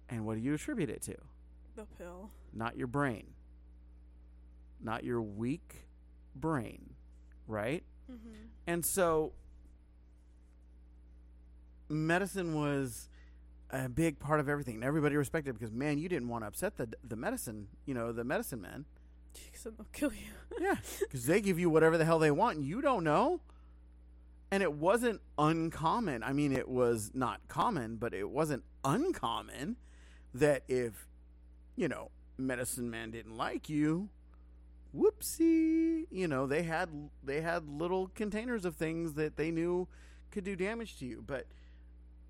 And 0.10 0.26
what 0.26 0.36
do 0.36 0.42
you 0.42 0.54
attribute 0.54 0.90
it 0.90 1.02
to? 1.04 1.16
the 1.76 1.86
pill. 1.98 2.30
Not 2.54 2.78
your 2.78 2.88
brain. 2.88 3.28
Not 4.82 5.04
your 5.04 5.22
weak 5.22 5.88
brain, 6.36 6.94
right? 7.48 7.84
Mm-hmm. 8.12 8.34
And 8.68 8.86
so 8.86 9.34
medicine 11.90 12.56
was 12.56 13.10
a 13.70 13.90
big 13.90 14.20
part 14.20 14.40
of 14.40 14.50
everything. 14.50 14.76
And 14.76 14.84
everybody 14.84 15.16
respected 15.16 15.52
it 15.52 15.54
because 15.60 15.72
man, 15.72 15.98
you 15.98 16.10
didn't 16.10 16.30
want 16.30 16.44
to 16.44 16.48
upset 16.48 16.78
the 16.78 16.90
the 17.04 17.16
medicine, 17.16 17.68
you 17.86 17.94
know, 17.94 18.12
the 18.12 18.24
medicine 18.24 18.62
men. 18.62 18.86
Because 19.34 19.64
they'll 19.64 19.88
kill 19.92 20.14
you. 20.14 20.28
Yeah, 20.62 20.76
because 21.02 21.26
they 21.26 21.42
give 21.42 21.60
you 21.60 21.70
whatever 21.70 21.98
the 21.98 22.06
hell 22.06 22.18
they 22.18 22.32
want, 22.32 22.56
and 22.56 22.66
you 22.66 22.80
don't 22.80 23.04
know. 23.04 23.42
And 24.50 24.64
it 24.64 24.72
wasn't 24.72 25.20
uncommon. 25.38 26.24
I 26.24 26.32
mean, 26.32 26.54
it 26.54 26.70
was 26.70 27.12
not 27.14 27.42
common, 27.50 27.98
but 27.98 28.14
it 28.14 28.30
wasn't 28.30 28.64
uncommon 28.86 29.76
that 30.36 30.64
if, 30.68 31.08
you 31.76 31.88
know, 31.88 32.12
medicine 32.38 32.90
man 32.90 33.12
didn't 33.12 33.38
like 33.38 33.70
you, 33.70 34.10
whoopsie, 34.96 36.06
you 36.12 36.28
know, 36.28 36.48
they 36.48 36.64
had 36.64 36.90
they 37.24 37.42
had 37.42 37.68
little 37.70 38.10
containers 38.16 38.66
of 38.66 38.76
things 38.76 39.14
that 39.14 39.38
they 39.38 39.52
knew 39.52 39.88
could 40.32 40.44
do 40.44 40.56
damage 40.56 40.98
to 41.00 41.06
you. 41.06 41.24
But 41.26 41.48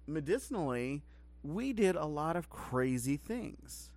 medicinally, 0.08 1.04
we 1.44 1.74
did 1.74 1.96
a 1.96 2.06
lot 2.06 2.36
of 2.36 2.50
crazy 2.50 3.18
things, 3.18 3.92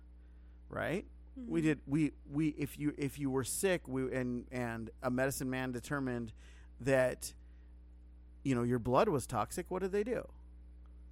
right? 0.69 1.05
we 1.47 1.61
Mhm. 1.61 1.63
did 1.63 1.79
we 1.87 2.11
we 2.29 2.49
if 2.57 2.77
you 2.77 2.93
if 2.97 3.17
you 3.17 3.29
were 3.29 3.45
sick 3.45 3.87
we 3.87 4.13
and 4.13 4.45
and 4.51 4.89
a 5.01 5.09
medicine 5.09 5.49
man 5.49 5.71
determined 5.71 6.33
that 6.81 7.33
you 8.43 8.53
know 8.55 8.63
your 8.63 8.79
blood 8.79 9.07
was 9.07 9.25
toxic 9.25 9.65
what 9.71 9.81
did 9.81 9.93
they 9.93 10.03
do 10.03 10.27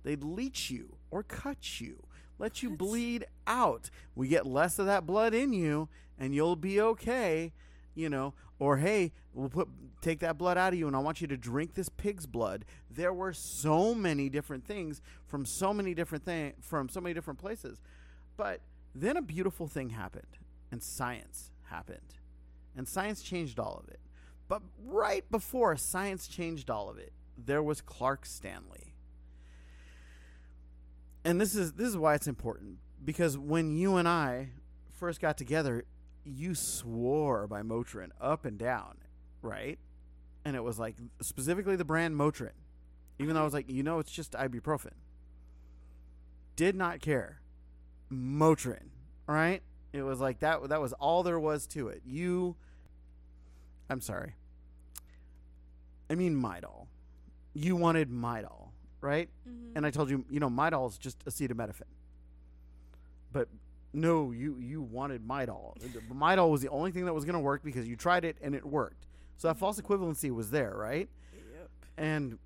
they'd 0.03 0.23
leech 0.25 0.69
you 0.69 0.97
or 1.11 1.23
cut 1.23 1.79
you 1.79 2.03
let 2.39 2.61
you 2.63 2.69
bleed 2.69 3.25
out 3.45 3.89
we 4.15 4.27
get 4.27 4.45
less 4.45 4.79
of 4.79 4.85
that 4.85 5.05
blood 5.05 5.33
in 5.33 5.53
you 5.53 5.87
and 6.17 6.33
you'll 6.33 6.55
be 6.55 6.79
okay 6.79 7.51
you 7.95 8.09
know 8.09 8.33
or 8.59 8.77
hey 8.77 9.11
we'll 9.33 9.49
put 9.49 9.67
take 10.01 10.19
that 10.19 10.37
blood 10.37 10.57
out 10.57 10.73
of 10.73 10.79
you 10.79 10.87
and 10.87 10.95
i 10.95 10.99
want 10.99 11.21
you 11.21 11.27
to 11.27 11.37
drink 11.37 11.73
this 11.73 11.89
pig's 11.89 12.25
blood 12.25 12.65
there 12.89 13.13
were 13.13 13.33
so 13.33 13.93
many 13.93 14.29
different 14.29 14.65
things 14.65 15.01
from 15.25 15.45
so 15.45 15.73
many 15.73 15.93
different 15.93 16.23
thing 16.23 16.53
from 16.61 16.87
so 16.89 17.01
many 17.01 17.13
different 17.13 17.39
places 17.39 17.81
but 18.37 18.61
then 18.93 19.17
a 19.17 19.21
beautiful 19.21 19.67
thing 19.67 19.89
happened, 19.89 20.37
and 20.71 20.81
science 20.81 21.51
happened. 21.65 22.15
And 22.75 22.87
science 22.87 23.21
changed 23.21 23.59
all 23.59 23.81
of 23.83 23.89
it. 23.89 23.99
But 24.47 24.61
right 24.85 25.29
before 25.29 25.75
science 25.77 26.27
changed 26.27 26.69
all 26.69 26.89
of 26.89 26.97
it, 26.97 27.11
there 27.37 27.61
was 27.61 27.81
Clark 27.81 28.25
Stanley. 28.25 28.86
And 31.27 31.41
this 31.41 31.55
is 31.55 31.73
this 31.73 31.89
is 31.89 31.97
why 31.97 32.15
it's 32.15 32.27
important 32.27 32.77
because 33.03 33.37
when 33.37 33.75
you 33.75 33.97
and 33.97 34.07
I 34.07 34.51
first 34.97 35.19
got 35.19 35.37
together, 35.37 35.83
you 36.23 36.55
swore 36.55 37.47
by 37.47 37.63
Motrin 37.63 38.11
up 38.21 38.45
and 38.45 38.57
down, 38.57 38.99
right? 39.41 39.77
And 40.45 40.55
it 40.55 40.63
was 40.63 40.79
like 40.79 40.95
specifically 41.21 41.75
the 41.75 41.83
brand 41.83 42.15
Motrin. 42.15 42.53
Even 43.19 43.35
though 43.35 43.41
I 43.41 43.43
was 43.43 43.53
like, 43.53 43.69
you 43.69 43.83
know, 43.83 43.99
it's 43.99 44.09
just 44.09 44.31
ibuprofen. 44.31 44.93
Did 46.55 46.77
not 46.77 47.01
care. 47.01 47.41
Motrin, 48.09 48.87
right? 49.27 49.61
It 49.91 50.03
was 50.03 50.21
like 50.21 50.39
that 50.39 50.69
that 50.69 50.79
was 50.79 50.93
all 50.93 51.23
there 51.23 51.41
was 51.41 51.67
to 51.67 51.89
it. 51.89 52.03
You 52.05 52.55
I'm 53.89 53.99
sorry. 53.99 54.35
I 56.09 56.15
mean 56.15 56.41
Midol. 56.41 56.87
You 57.53 57.75
wanted 57.75 58.09
Midol, 58.09 58.66
right? 59.01 59.29
Mhm. 59.47 59.73
And 59.75 59.85
I 59.85 59.91
told 59.91 60.09
you, 60.09 60.25
you 60.29 60.39
know, 60.39 60.49
Midol 60.49 60.89
is 60.89 60.97
just 60.97 61.23
acetaminophen. 61.25 61.83
But 63.31 63.47
no, 63.93 64.31
you 64.31 64.57
you 64.59 64.81
wanted 64.81 65.27
Midol. 65.27 65.75
Midol 66.11 66.49
was 66.51 66.61
the 66.61 66.69
only 66.69 66.91
thing 66.91 67.05
that 67.05 67.13
was 67.13 67.25
going 67.25 67.33
to 67.35 67.39
work 67.39 67.63
because 67.63 67.87
you 67.87 67.95
tried 67.95 68.25
it 68.25 68.37
and 68.41 68.55
it 68.55 68.65
worked. 68.65 69.05
So 69.37 69.47
that 69.47 69.57
false 69.57 69.79
equivalency 69.79 70.31
was 70.31 70.49
there, 70.49 70.73
right? 70.75 71.09
Yep. 71.33 71.69
And 71.97 72.39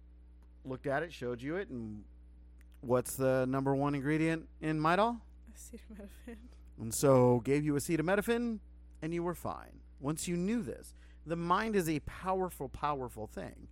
looked 0.66 0.88
at 0.88 1.04
it, 1.04 1.14
showed 1.14 1.42
you 1.42 1.56
it, 1.56 1.70
and 1.70 2.04
what's 2.82 3.16
the 3.16 3.46
number 3.48 3.76
one 3.76 3.96
ingredient 3.96 4.48
in 4.60 4.80
Midol? 4.80 5.22
Acetaminophen. 5.54 6.38
And 6.80 6.94
so 6.94 7.40
gave 7.42 7.64
you 7.64 7.74
acetaminophen, 7.74 8.60
and 9.02 9.14
you 9.14 9.24
were 9.24 9.36
fine. 9.36 9.80
Once 10.00 10.28
you 10.28 10.36
knew 10.36 10.62
this, 10.64 10.94
the 11.26 11.36
mind 11.36 11.76
is 11.76 11.88
a 11.88 12.00
powerful, 12.02 12.68
powerful 12.70 13.28
thing, 13.28 13.68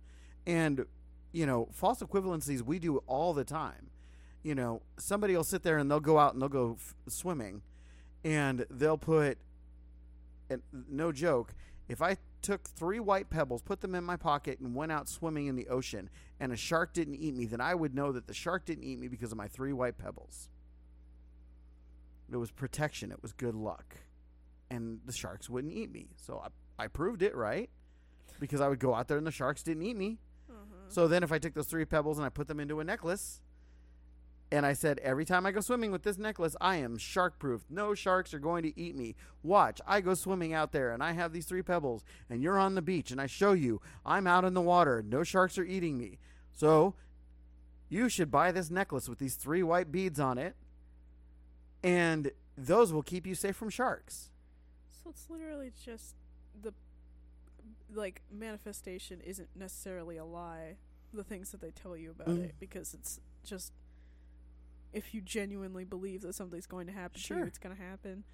and 0.46 0.86
you 1.32 1.46
know 1.46 1.68
false 1.72 2.00
equivalencies 2.00 2.62
we 2.62 2.78
do 2.78 2.98
all 3.06 3.32
the 3.32 3.44
time. 3.44 3.90
You 4.42 4.54
know, 4.54 4.82
somebody 4.98 5.36
will 5.36 5.44
sit 5.44 5.62
there 5.62 5.76
and 5.76 5.90
they'll 5.90 6.00
go 6.00 6.18
out 6.18 6.32
and 6.32 6.40
they'll 6.40 6.48
go 6.48 6.76
f- 6.78 6.94
swimming, 7.08 7.62
and 8.24 8.64
they'll 8.70 8.96
put, 8.96 9.36
and 10.48 10.62
no 10.88 11.12
joke, 11.12 11.52
if 11.88 12.00
I 12.00 12.16
took 12.40 12.66
three 12.66 13.00
white 13.00 13.28
pebbles, 13.28 13.60
put 13.60 13.82
them 13.82 13.94
in 13.94 14.02
my 14.02 14.16
pocket, 14.16 14.60
and 14.60 14.74
went 14.74 14.92
out 14.92 15.08
swimming 15.10 15.46
in 15.46 15.56
the 15.56 15.68
ocean, 15.68 16.08
and 16.38 16.52
a 16.52 16.56
shark 16.56 16.94
didn't 16.94 17.16
eat 17.16 17.34
me, 17.34 17.44
then 17.44 17.60
I 17.60 17.74
would 17.74 17.94
know 17.94 18.12
that 18.12 18.26
the 18.26 18.32
shark 18.32 18.64
didn't 18.64 18.84
eat 18.84 18.98
me 18.98 19.08
because 19.08 19.30
of 19.30 19.36
my 19.36 19.48
three 19.48 19.74
white 19.74 19.98
pebbles. 19.98 20.48
It 22.32 22.36
was 22.36 22.50
protection. 22.50 23.10
It 23.10 23.22
was 23.22 23.32
good 23.32 23.54
luck. 23.54 23.96
And 24.70 25.00
the 25.04 25.12
sharks 25.12 25.50
wouldn't 25.50 25.72
eat 25.72 25.90
me. 25.90 26.10
So 26.16 26.42
I, 26.78 26.84
I 26.84 26.86
proved 26.86 27.22
it 27.22 27.34
right 27.34 27.68
because 28.38 28.60
I 28.60 28.68
would 28.68 28.78
go 28.78 28.94
out 28.94 29.08
there 29.08 29.18
and 29.18 29.26
the 29.26 29.32
sharks 29.32 29.62
didn't 29.62 29.82
eat 29.82 29.96
me. 29.96 30.18
Uh-huh. 30.90 30.94
So 30.94 31.08
then 31.08 31.22
if 31.22 31.32
I 31.32 31.38
took 31.38 31.54
those 31.54 31.66
three 31.66 31.84
pebbles 31.84 32.18
and 32.18 32.26
I 32.26 32.28
put 32.28 32.48
them 32.48 32.60
into 32.60 32.80
a 32.80 32.84
necklace 32.84 33.42
And 34.52 34.66
I 34.66 34.72
said, 34.72 34.98
every 34.98 35.24
time 35.24 35.46
I 35.46 35.52
go 35.52 35.60
swimming 35.60 35.92
with 35.92 36.02
this 36.02 36.18
necklace, 36.18 36.56
I 36.60 36.76
am 36.76 36.98
shark 36.98 37.38
proof. 37.38 37.62
No 37.70 37.94
sharks 37.94 38.34
are 38.34 38.40
going 38.40 38.64
to 38.64 38.78
eat 38.78 38.96
me. 38.96 39.14
Watch, 39.44 39.80
I 39.86 40.00
go 40.00 40.14
swimming 40.14 40.52
out 40.52 40.72
there 40.72 40.92
and 40.92 41.02
I 41.02 41.12
have 41.12 41.32
these 41.32 41.46
three 41.46 41.62
pebbles, 41.62 42.04
and 42.28 42.42
you're 42.42 42.58
on 42.58 42.74
the 42.74 42.82
beach, 42.82 43.12
and 43.12 43.20
I 43.20 43.26
show 43.26 43.52
you 43.52 43.80
I'm 44.04 44.26
out 44.26 44.44
in 44.44 44.54
the 44.54 44.60
water. 44.60 45.04
No 45.06 45.22
sharks 45.22 45.56
are 45.56 45.64
eating 45.64 45.96
me. 45.96 46.18
So 46.52 46.94
you 47.88 48.08
should 48.08 48.30
buy 48.30 48.50
this 48.50 48.70
necklace 48.70 49.08
with 49.08 49.18
these 49.18 49.36
three 49.36 49.62
white 49.62 49.92
beads 49.92 50.18
on 50.18 50.36
it, 50.36 50.56
and 51.84 52.32
those 52.56 52.92
will 52.92 53.02
keep 53.04 53.26
you 53.28 53.36
safe 53.36 53.54
from 53.54 53.70
sharks. 53.70 54.30
So 54.90 55.10
it's 55.10 55.30
literally 55.30 55.70
just 55.84 56.16
the 56.60 56.74
like 57.94 58.22
manifestation 58.30 59.20
isn't 59.20 59.48
necessarily 59.54 60.16
a 60.16 60.24
lie. 60.24 60.76
The 61.12 61.24
things 61.24 61.50
that 61.50 61.60
they 61.60 61.70
tell 61.70 61.96
you 61.96 62.10
about 62.12 62.28
Mm. 62.28 62.44
it 62.44 62.54
because 62.60 62.94
it's 62.94 63.18
just 63.44 63.72
if 64.92 65.12
you 65.14 65.20
genuinely 65.20 65.84
believe 65.84 66.22
that 66.22 66.34
something's 66.34 66.66
going 66.66 66.86
to 66.86 66.92
happen 66.92 67.14
to 67.14 67.20
Sure. 67.20 67.38
you, 67.38 67.44
it's 67.44 67.58
going 67.58 67.74
to 67.76 67.82
happen. 67.82 68.24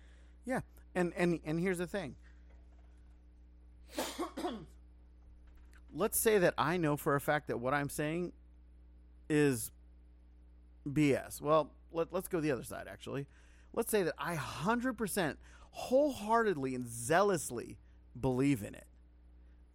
Yeah, 0.44 0.60
and 0.94 1.12
and 1.16 1.40
and 1.44 1.58
here's 1.60 1.78
the 1.78 1.86
thing. 1.86 2.16
Let's 5.92 6.18
say 6.18 6.38
that 6.38 6.54
I 6.58 6.76
know 6.76 6.96
for 6.96 7.14
a 7.14 7.20
fact 7.20 7.46
that 7.48 7.58
what 7.58 7.72
I'm 7.72 7.88
saying 7.88 8.32
is 9.30 9.70
BS. 10.86 11.40
Well, 11.40 11.70
let, 11.92 12.12
let's 12.12 12.28
go 12.28 12.40
the 12.40 12.50
other 12.50 12.64
side 12.64 12.86
actually. 12.90 13.26
Let's 13.72 13.90
say 13.90 14.02
that 14.02 14.14
I 14.18 14.36
100% 14.36 15.36
wholeheartedly 15.70 16.74
and 16.74 16.86
zealously 16.86 17.78
believe 18.18 18.62
in 18.62 18.74
it. 18.74 18.86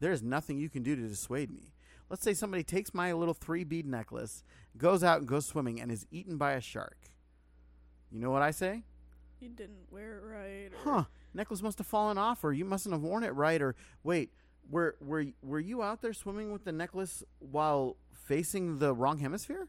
There's 0.02 0.22
nothing 0.22 0.60
you 0.60 0.70
can 0.70 0.84
do 0.84 0.98
to 0.98 1.08
dissuade 1.08 1.50
me. 1.50 1.72
Let's 2.10 2.24
say 2.24 2.34
somebody 2.34 2.64
takes 2.64 2.94
my 2.94 3.14
little 3.14 3.34
three 3.34 3.64
bead 3.64 3.86
necklace, 3.86 4.44
goes 4.78 5.02
out 5.02 5.20
and 5.20 5.28
goes 5.28 5.46
swimming, 5.46 5.80
and 5.80 5.90
is 5.90 6.06
eaten 6.12 6.38
by 6.38 6.52
a 6.52 6.62
shark. 6.62 6.98
You 8.12 8.20
know 8.20 8.32
what 8.32 8.42
I 8.42 8.52
say? 8.52 8.84
You 9.40 9.48
didn't 9.48 9.90
wear 9.90 10.18
it 10.18 10.24
right. 10.26 10.72
Huh 10.84 11.06
necklace 11.34 11.62
must 11.62 11.78
have 11.78 11.88
fallen 11.88 12.18
off 12.18 12.44
or 12.44 12.54
you 12.54 12.66
mustn't 12.66 12.94
have 12.94 13.02
worn 13.02 13.24
it 13.24 13.34
right 13.34 13.62
or 13.62 13.76
wait 14.04 14.32
were 14.70 14.96
were 15.00 15.26
were 15.42 15.60
you 15.60 15.82
out 15.82 16.02
there 16.02 16.14
swimming 16.14 16.52
with 16.52 16.64
the 16.64 16.72
necklace 16.72 17.24
while 17.40 17.98
facing 18.12 18.80
the 18.80 18.94
wrong 18.94 19.20
hemisphere 19.20 19.68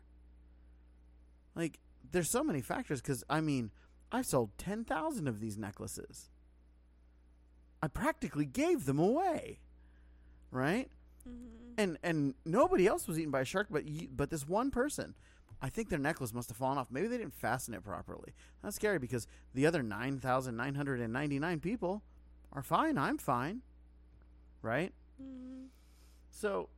like 1.55 1.79
there's 2.11 2.31
so 2.31 2.43
many 2.43 2.61
factors 2.61 3.01
cuz 3.01 3.25
i 3.29 3.41
mean 3.41 3.71
I've 4.15 4.27
sold 4.27 4.51
10,000 4.59 5.27
of 5.27 5.41
these 5.41 5.57
necklaces 5.57 6.31
i 7.83 7.89
practically 7.89 8.45
gave 8.45 8.85
them 8.85 8.99
away 8.99 9.61
right? 10.53 10.89
Mhm. 11.29 11.73
and 11.79 11.99
and 12.03 12.35
nobody 12.45 12.87
else 12.87 13.09
was 13.09 13.19
eaten 13.19 13.31
by 13.31 13.41
a 13.41 13.45
shark 13.45 13.67
but 13.71 13.87
you, 13.87 14.09
but 14.15 14.29
this 14.31 14.47
one 14.47 14.71
person 14.71 15.15
i 15.63 15.69
think 15.71 15.89
their 15.89 15.99
necklace 15.99 16.33
must 16.35 16.49
have 16.51 16.57
fallen 16.57 16.77
off. 16.77 16.89
Maybe 16.91 17.07
they 17.09 17.17
didn't 17.19 17.35
fasten 17.35 17.73
it 17.75 17.83
properly. 17.85 18.35
That's 18.63 18.77
scary 18.77 18.99
because 18.99 19.27
the 19.55 19.65
other 19.67 19.83
9999 19.83 21.61
people 21.61 22.03
are 22.53 22.63
fine 22.63 22.99
i'm 22.99 23.17
fine 23.19 23.63
right? 24.61 24.93
Mhm. 25.21 25.69
so 26.31 26.69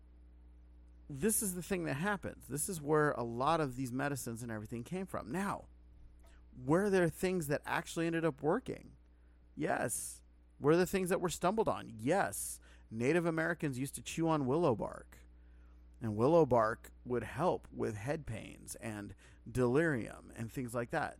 this 1.10 1.42
is 1.42 1.54
the 1.54 1.62
thing 1.62 1.84
that 1.84 1.94
happens. 1.94 2.46
This 2.48 2.68
is 2.68 2.80
where 2.80 3.10
a 3.12 3.22
lot 3.22 3.60
of 3.60 3.76
these 3.76 3.92
medicines 3.92 4.42
and 4.42 4.50
everything 4.50 4.84
came 4.84 5.04
from. 5.06 5.30
Now 5.32 5.66
were 6.64 6.88
there 6.88 7.08
things 7.08 7.48
that 7.48 7.62
actually 7.66 8.06
ended 8.06 8.24
up 8.24 8.42
working? 8.42 8.92
Yes. 9.56 10.22
Were 10.60 10.76
there 10.76 10.86
things 10.86 11.08
that 11.08 11.20
were 11.20 11.28
stumbled 11.30 11.68
on? 11.68 11.88
Yes 11.98 12.60
native 12.94 13.26
americans 13.26 13.78
used 13.78 13.94
to 13.94 14.02
chew 14.02 14.28
on 14.28 14.46
willow 14.46 14.74
bark 14.74 15.18
and 16.02 16.16
willow 16.16 16.44
bark 16.46 16.90
would 17.04 17.22
help 17.22 17.66
with 17.74 17.96
head 17.96 18.26
pains 18.26 18.76
and 18.80 19.14
delirium 19.50 20.32
and 20.36 20.50
things 20.50 20.74
like 20.74 20.90
that 20.90 21.16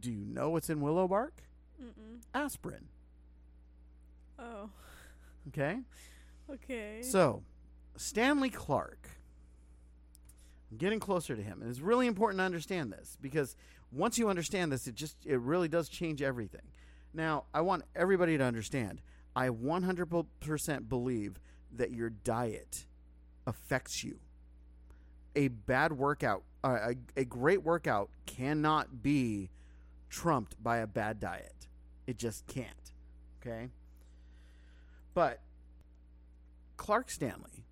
do 0.00 0.10
you 0.10 0.24
know 0.24 0.50
what's 0.50 0.70
in 0.70 0.80
willow 0.80 1.08
bark 1.08 1.42
Mm-mm. 1.82 2.20
aspirin 2.34 2.86
Oh. 4.38 4.70
okay 5.48 5.78
Okay. 6.52 7.02
So, 7.02 7.42
Stanley 7.96 8.50
Clark. 8.50 9.08
I'm 10.70 10.78
getting 10.78 11.00
closer 11.00 11.36
to 11.36 11.42
him, 11.42 11.60
and 11.60 11.70
it's 11.70 11.80
really 11.80 12.06
important 12.06 12.38
to 12.40 12.44
understand 12.44 12.92
this 12.92 13.16
because 13.20 13.56
once 13.92 14.18
you 14.18 14.28
understand 14.28 14.72
this, 14.72 14.86
it 14.86 14.94
just 14.94 15.16
it 15.24 15.38
really 15.40 15.68
does 15.68 15.88
change 15.88 16.22
everything. 16.22 16.62
Now, 17.14 17.44
I 17.54 17.60
want 17.62 17.84
everybody 17.94 18.36
to 18.36 18.44
understand. 18.44 19.00
I 19.36 19.50
100% 19.50 20.88
believe 20.88 21.38
that 21.70 21.92
your 21.92 22.08
diet 22.08 22.86
affects 23.46 24.02
you. 24.02 24.18
A 25.36 25.48
bad 25.48 25.92
workout, 25.92 26.42
a, 26.64 26.94
a 27.14 27.24
great 27.26 27.62
workout 27.62 28.08
cannot 28.24 29.02
be 29.02 29.50
trumped 30.08 30.60
by 30.62 30.78
a 30.78 30.86
bad 30.86 31.20
diet. 31.20 31.68
It 32.06 32.16
just 32.16 32.46
can't. 32.46 32.92
Okay? 33.40 33.68
But 35.12 35.40
Clark 36.78 37.10
Stanley, 37.10 37.66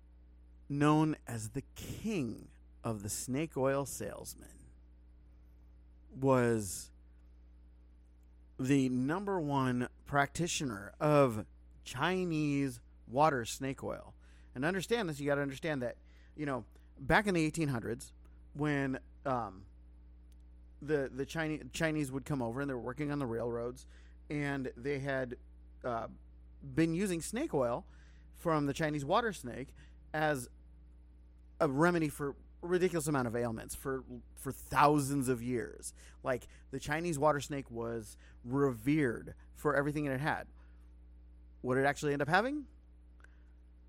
known 0.69 1.15
as 1.27 1.49
the 1.49 1.63
king 1.75 2.49
of 2.83 3.01
the 3.01 3.09
snake 3.09 3.57
oil 3.57 3.85
salesman, 3.85 4.49
was 6.15 6.91
the 8.59 8.87
number 8.89 9.39
one 9.39 9.89
practitioner 10.05 10.93
of 10.99 11.45
Chinese 11.85 12.81
water 13.07 13.45
snake 13.45 13.83
oil. 13.83 14.13
And 14.53 14.65
understand 14.65 15.09
this, 15.09 15.19
you 15.19 15.27
got 15.27 15.35
to 15.35 15.41
understand 15.41 15.81
that, 15.81 15.95
you 16.35 16.45
know, 16.45 16.65
back 16.99 17.27
in 17.27 17.33
the 17.33 17.49
1800s, 17.49 18.11
when 18.53 18.99
um, 19.25 19.63
the 20.81 21.09
the 21.13 21.25
Chinese 21.25 21.63
Chinese 21.73 22.11
would 22.11 22.25
come 22.25 22.41
over 22.41 22.61
and 22.61 22.69
they 22.69 22.73
were 22.73 22.79
working 22.79 23.11
on 23.11 23.19
the 23.19 23.25
railroads, 23.25 23.85
and 24.29 24.71
they 24.77 24.99
had 24.99 25.35
uh, 25.83 26.07
been 26.73 26.93
using 26.93 27.21
snake 27.21 27.53
oil 27.53 27.85
from 28.33 28.65
the 28.65 28.73
Chinese 28.73 29.05
water 29.05 29.33
snake 29.33 29.69
as 30.13 30.49
a 31.59 31.67
remedy 31.67 32.09
for 32.09 32.35
ridiculous 32.61 33.07
amount 33.07 33.27
of 33.27 33.35
ailments 33.35 33.75
for 33.75 34.03
for 34.35 34.51
thousands 34.51 35.29
of 35.29 35.41
years. 35.41 35.93
Like 36.23 36.47
the 36.71 36.79
Chinese 36.79 37.19
water 37.19 37.39
snake 37.39 37.69
was 37.69 38.17
revered 38.43 39.33
for 39.55 39.75
everything 39.75 40.05
it 40.05 40.19
had. 40.19 40.47
What 41.65 41.75
did 41.75 41.85
it 41.85 41.87
actually 41.87 42.13
end 42.13 42.21
up 42.21 42.29
having? 42.29 42.65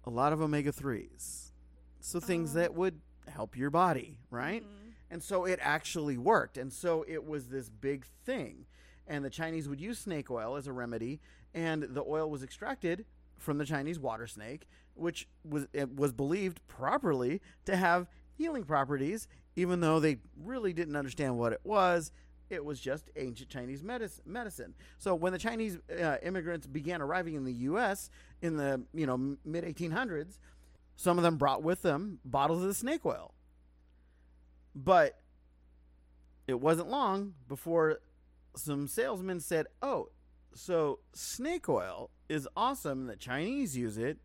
A 0.07 0.11
lot 0.11 0.33
of 0.33 0.41
omega 0.41 0.73
threes, 0.73 1.53
so 2.01 2.19
things 2.21 2.53
Oh. 2.57 2.61
that 2.61 2.73
would 2.75 3.03
help 3.29 3.55
your 3.55 3.69
body, 3.69 4.19
right? 4.31 4.63
Mhm. 4.65 4.93
And 5.11 5.23
so 5.23 5.45
it 5.45 5.59
actually 5.61 6.17
worked. 6.17 6.57
And 6.57 6.73
so 6.73 7.05
it 7.07 7.27
was 7.27 7.49
this 7.49 7.69
big 7.69 8.07
thing. 8.25 8.65
And 9.07 9.23
the 9.25 9.31
Chinese 9.31 9.69
would 9.69 9.81
use 9.81 9.99
snake 9.99 10.31
oil 10.31 10.57
as 10.57 10.67
a 10.67 10.73
remedy, 10.73 11.21
and 11.53 11.83
the 11.83 12.03
oil 12.03 12.31
was 12.31 12.43
extracted 12.43 13.05
from 13.37 13.59
the 13.59 13.67
Chinese 13.67 13.99
water 13.99 14.27
snake, 14.27 14.67
which 14.95 15.29
was 15.45 15.67
it 15.75 15.95
was 15.97 16.13
believed 16.15 16.67
properly 16.69 17.43
to 17.67 17.77
have 17.77 18.09
healing 18.33 18.65
properties, 18.65 19.29
even 19.55 19.81
though 19.81 20.01
they 20.01 20.17
really 20.35 20.73
didn't 20.73 20.97
understand 20.97 21.37
what 21.39 21.53
it 21.53 21.61
was. 21.63 22.11
It 22.49 22.65
was 22.65 22.81
just 22.81 23.11
ancient 23.17 23.49
Chinese 23.51 23.83
medic- 23.83 24.25
medicine. 24.25 24.75
So 24.99 25.15
when 25.15 25.33
the 25.33 25.39
Chinese 25.39 25.79
uh, 25.91 26.17
immigrants 26.23 26.67
began 26.67 27.03
arriving 27.03 27.35
in 27.35 27.45
the 27.45 27.53
U.S. 27.53 28.11
in 28.41 28.57
the 28.57 28.83
you 28.95 29.07
know 29.07 29.37
mid 29.45 29.65
1800s, 29.65 30.39
some 30.95 31.19
of 31.19 31.25
them 31.25 31.37
brought 31.37 31.63
with 31.63 31.83
them 31.83 32.21
bottles 32.25 32.63
of 32.63 32.69
the 32.69 32.75
snake 32.75 33.05
oil. 33.05 33.35
But 34.75 35.21
it 36.47 36.61
wasn't 36.61 36.89
long 36.89 37.35
before 37.49 38.01
some 38.55 38.87
salesmen 38.87 39.41
said, 39.41 39.67
"Oh, 39.83 40.11
so 40.55 41.01
snake 41.15 41.69
oil 41.69 42.11
is 42.29 42.49
awesome. 42.57 43.07
The 43.07 43.17
Chinese 43.17 43.77
use 43.77 43.99
it, 43.99 44.19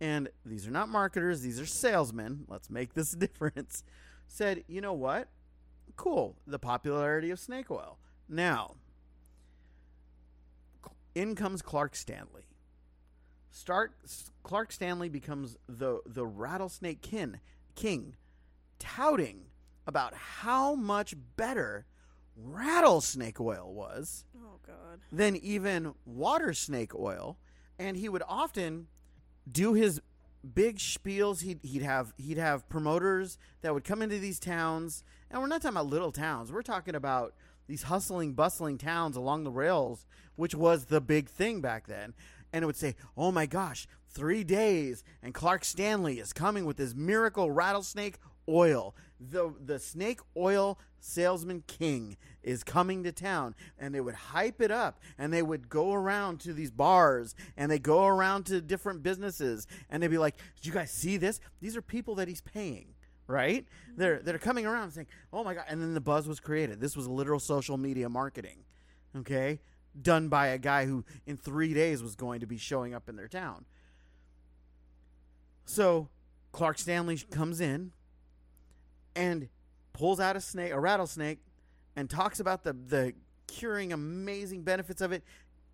and 0.00 0.28
these 0.44 0.68
are 0.68 0.70
not 0.70 0.88
marketers; 0.88 1.42
these 1.42 1.60
are 1.60 1.66
salesmen. 1.66 2.44
Let's 2.48 2.70
make 2.70 2.94
this 2.94 3.10
difference." 3.16 3.82
Said, 4.28 4.62
"You 4.68 4.80
know 4.80 4.92
what? 4.92 5.28
Cool. 6.00 6.34
The 6.46 6.58
popularity 6.58 7.30
of 7.30 7.38
snake 7.38 7.70
oil. 7.70 7.98
Now, 8.26 8.76
in 11.14 11.34
comes 11.34 11.60
Clark 11.60 11.94
Stanley. 11.94 12.46
Start 13.50 13.92
Clark 14.42 14.72
Stanley 14.72 15.10
becomes 15.10 15.58
the 15.68 16.00
the 16.06 16.24
rattlesnake 16.24 17.02
kin 17.02 17.40
king, 17.74 18.16
touting 18.78 19.48
about 19.86 20.14
how 20.14 20.74
much 20.74 21.14
better 21.36 21.84
rattlesnake 22.34 23.38
oil 23.38 23.70
was 23.70 24.24
Oh 24.42 24.58
God. 24.66 25.00
than 25.12 25.36
even 25.36 25.92
water 26.06 26.54
snake 26.54 26.94
oil, 26.94 27.36
and 27.78 27.98
he 27.98 28.08
would 28.08 28.22
often 28.26 28.86
do 29.52 29.74
his 29.74 30.00
big 30.54 30.78
spiels. 30.78 31.42
He'd 31.42 31.60
he'd 31.62 31.82
have 31.82 32.12
he'd 32.16 32.38
have 32.38 32.68
promoters 32.68 33.38
that 33.62 33.74
would 33.74 33.84
come 33.84 34.02
into 34.02 34.18
these 34.18 34.38
towns, 34.38 35.04
and 35.30 35.40
we're 35.40 35.48
not 35.48 35.62
talking 35.62 35.76
about 35.76 35.86
little 35.86 36.12
towns. 36.12 36.52
We're 36.52 36.62
talking 36.62 36.94
about 36.94 37.34
these 37.66 37.84
hustling, 37.84 38.32
bustling 38.32 38.78
towns 38.78 39.16
along 39.16 39.44
the 39.44 39.50
rails, 39.50 40.06
which 40.36 40.54
was 40.54 40.86
the 40.86 41.00
big 41.00 41.28
thing 41.28 41.60
back 41.60 41.86
then. 41.86 42.14
And 42.52 42.62
it 42.62 42.66
would 42.66 42.76
say, 42.76 42.96
"Oh 43.16 43.30
my 43.30 43.46
gosh, 43.46 43.86
three 44.08 44.42
days, 44.42 45.04
and 45.22 45.32
Clark 45.34 45.64
Stanley 45.64 46.18
is 46.18 46.32
coming 46.32 46.64
with 46.64 46.78
his 46.78 46.94
miracle 46.94 47.50
rattlesnake 47.50 48.18
oil. 48.48 48.94
The 49.20 49.52
the 49.64 49.78
snake 49.78 50.20
oil 50.36 50.78
salesman 50.98 51.64
king 51.66 52.16
is 52.42 52.62
coming 52.62 53.02
to 53.04 53.12
town 53.12 53.54
and 53.78 53.94
they 53.94 54.00
would 54.00 54.14
hype 54.14 54.60
it 54.60 54.70
up 54.70 55.00
and 55.18 55.32
they 55.32 55.42
would 55.42 55.68
go 55.68 55.92
around 55.92 56.40
to 56.40 56.52
these 56.52 56.70
bars 56.70 57.34
and 57.56 57.70
they 57.70 57.78
go 57.78 58.06
around 58.06 58.44
to 58.46 58.60
different 58.60 59.02
businesses 59.02 59.66
and 59.88 60.02
they'd 60.02 60.08
be 60.08 60.18
like, 60.18 60.36
"Did 60.56 60.66
you 60.66 60.72
guys 60.72 60.90
see 60.90 61.16
this? 61.16 61.40
These 61.60 61.76
are 61.76 61.82
people 61.82 62.14
that 62.16 62.28
he's 62.28 62.40
paying." 62.40 62.94
Right? 63.26 63.64
Mm-hmm. 63.64 64.00
They're 64.00 64.18
they're 64.20 64.38
coming 64.38 64.66
around 64.66 64.90
saying, 64.90 65.06
"Oh 65.32 65.44
my 65.44 65.54
god!" 65.54 65.64
And 65.68 65.80
then 65.80 65.94
the 65.94 66.00
buzz 66.00 66.26
was 66.26 66.40
created. 66.40 66.80
This 66.80 66.96
was 66.96 67.06
literal 67.06 67.40
social 67.40 67.76
media 67.76 68.08
marketing, 68.08 68.64
okay, 69.16 69.60
done 70.00 70.28
by 70.28 70.48
a 70.48 70.58
guy 70.58 70.86
who 70.86 71.04
in 71.26 71.36
three 71.36 71.74
days 71.74 72.02
was 72.02 72.16
going 72.16 72.40
to 72.40 72.46
be 72.46 72.56
showing 72.56 72.94
up 72.94 73.08
in 73.08 73.16
their 73.16 73.28
town. 73.28 73.66
So 75.64 76.08
Clark 76.52 76.78
Stanley 76.78 77.18
comes 77.30 77.60
in 77.60 77.92
and 79.14 79.48
pulls 79.92 80.20
out 80.20 80.36
a 80.36 80.40
snake, 80.40 80.72
a 80.72 80.80
rattlesnake, 80.80 81.38
and 81.96 82.08
talks 82.08 82.40
about 82.40 82.64
the 82.64 82.72
the 82.72 83.14
curing 83.46 83.92
amazing 83.92 84.62
benefits 84.62 85.00
of 85.00 85.12
it, 85.12 85.22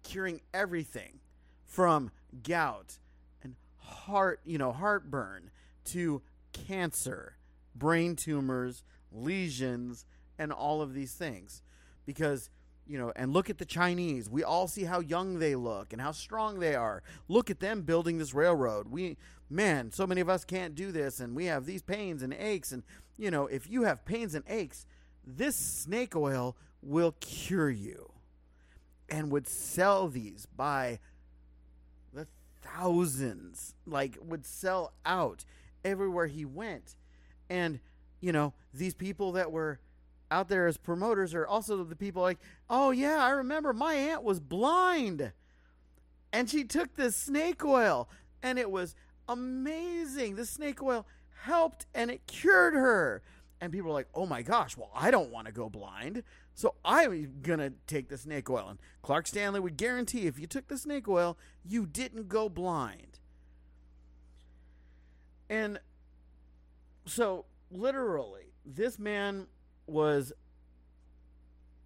curing 0.03 0.41
everything 0.55 1.21
from 1.65 2.11
gout 2.43 2.99
and 3.43 3.55
heart, 3.79 4.41
you 4.45 4.59
know, 4.59 4.73
heartburn 4.73 5.51
to 5.85 6.23
cancer, 6.53 7.37
brain 7.75 8.17
tumors, 8.17 8.83
lesions, 9.13 10.07
and 10.39 10.53
all 10.53 10.81
of 10.83 10.95
these 10.95 11.13
things. 11.13 11.63
Because 12.05 12.51
you 12.87 12.99
know, 12.99 13.13
and 13.17 13.33
look 13.33 13.51
at 13.51 13.59
the 13.59 13.65
Chinese. 13.65 14.31
We 14.31 14.45
all 14.45 14.69
see 14.69 14.85
how 14.85 15.01
young 15.01 15.39
they 15.39 15.55
look 15.55 15.93
and 15.93 16.01
how 16.01 16.13
strong 16.13 16.61
they 16.61 16.75
are. 16.75 17.03
Look 17.29 17.51
at 17.51 17.61
them 17.61 17.83
building 17.83 18.19
this 18.19 18.35
railroad. 18.35 18.89
We, 18.89 19.17
man, 19.51 19.91
so 19.93 20.07
many 20.07 20.21
of 20.21 20.29
us 20.29 20.45
can't 20.45 20.75
do 20.75 20.93
this, 20.93 21.21
and 21.21 21.35
we 21.35 21.47
have 21.47 21.67
these 21.67 21.83
pains 21.83 22.23
and 22.23 22.33
aches. 22.33 22.73
And, 22.73 22.83
you 23.17 23.31
know, 23.31 23.47
if 23.47 23.69
you 23.69 23.83
have 23.83 24.05
pains 24.05 24.35
and 24.35 24.45
aches, 24.49 24.87
this 25.27 25.57
snake 25.57 26.15
oil 26.15 26.57
will 26.83 27.15
cure 27.21 27.71
you. 27.71 28.13
And 29.09 29.31
would 29.31 29.47
sell 29.47 30.09
these 30.09 30.47
by 30.57 30.99
the 32.13 32.27
thousands, 32.61 33.75
like, 33.87 34.19
would 34.21 34.45
sell 34.45 34.93
out 35.05 35.45
everywhere 35.85 36.27
he 36.27 36.45
went. 36.45 36.97
And, 37.49 37.79
you 38.21 38.33
know, 38.33 38.53
these 38.75 38.95
people 38.95 39.31
that 39.33 39.53
were 39.53 39.79
out 40.31 40.49
there 40.49 40.67
as 40.67 40.77
promoters 40.77 41.35
are 41.35 41.47
also 41.47 41.85
the 41.85 41.97
people 41.97 42.23
like, 42.23 42.39
oh 42.69 42.91
yeah, 42.91 43.19
I 43.23 43.31
remember 43.31 43.73
my 43.73 43.95
aunt 43.95 44.23
was 44.23 44.41
blind, 44.41 45.33
and 46.33 46.51
she 46.51 46.65
took 46.65 46.97
this 46.97 47.17
snake 47.17 47.65
oil, 47.65 48.09
and 48.43 48.59
it 48.59 48.71
was 48.71 48.95
amazing. 49.29 50.37
The 50.37 50.47
snake 50.47 50.83
oil 50.83 51.07
helped, 51.43 51.87
and 51.95 52.11
it 52.11 52.27
cured 52.27 52.75
her. 52.75 53.23
And 53.61 53.73
people 53.73 53.91
are 53.91 53.95
like, 53.95 54.09
oh 54.15 54.27
my 54.27 54.43
gosh, 54.43 54.77
well, 54.77 54.91
I 54.95 55.11
don't 55.11 55.31
want 55.31 55.47
to 55.47 55.53
go 55.53 55.71
blind. 55.71 56.23
So 56.55 56.75
I'm 56.85 57.41
going 57.43 57.59
to 57.59 57.73
take 57.87 58.09
the 58.09 58.19
snake 58.19 58.51
oil. 58.51 58.69
And 58.69 58.79
Clark 59.03 59.27
Stanley 59.27 59.61
would 59.61 59.77
guarantee 59.77 60.27
if 60.27 60.39
you 60.39 60.47
took 60.47 60.69
the 60.69 60.79
snake 60.79 61.09
oil, 61.09 61.39
you 61.65 61.87
didn't 61.87 62.29
go 62.29 62.49
blind. 62.49 63.19
And 65.49 65.79
so, 67.07 67.45
literally, 67.71 68.53
this 68.65 68.99
man 68.99 69.47
was 69.87 70.33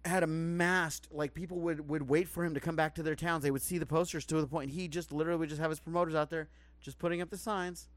had 0.03 0.23
amassed 0.23 1.07
like 1.11 1.33
people 1.33 1.59
would 1.59 1.87
would 1.87 2.09
wait 2.09 2.27
for 2.27 2.43
him 2.43 2.53
to 2.53 2.59
come 2.59 2.75
back 2.75 2.95
to 2.95 3.03
their 3.03 3.15
towns. 3.15 3.43
They 3.43 3.51
would 3.51 3.61
see 3.61 3.77
the 3.77 3.85
posters 3.85 4.25
to 4.25 4.41
the 4.41 4.47
point 4.47 4.71
he 4.71 4.87
just 4.87 5.11
literally 5.11 5.39
would 5.39 5.49
just 5.49 5.61
have 5.61 5.69
his 5.69 5.79
promoters 5.79 6.15
out 6.15 6.29
there 6.29 6.47
just 6.81 6.97
putting 6.97 7.21
up 7.21 7.29
the 7.29 7.37
signs. 7.37 7.87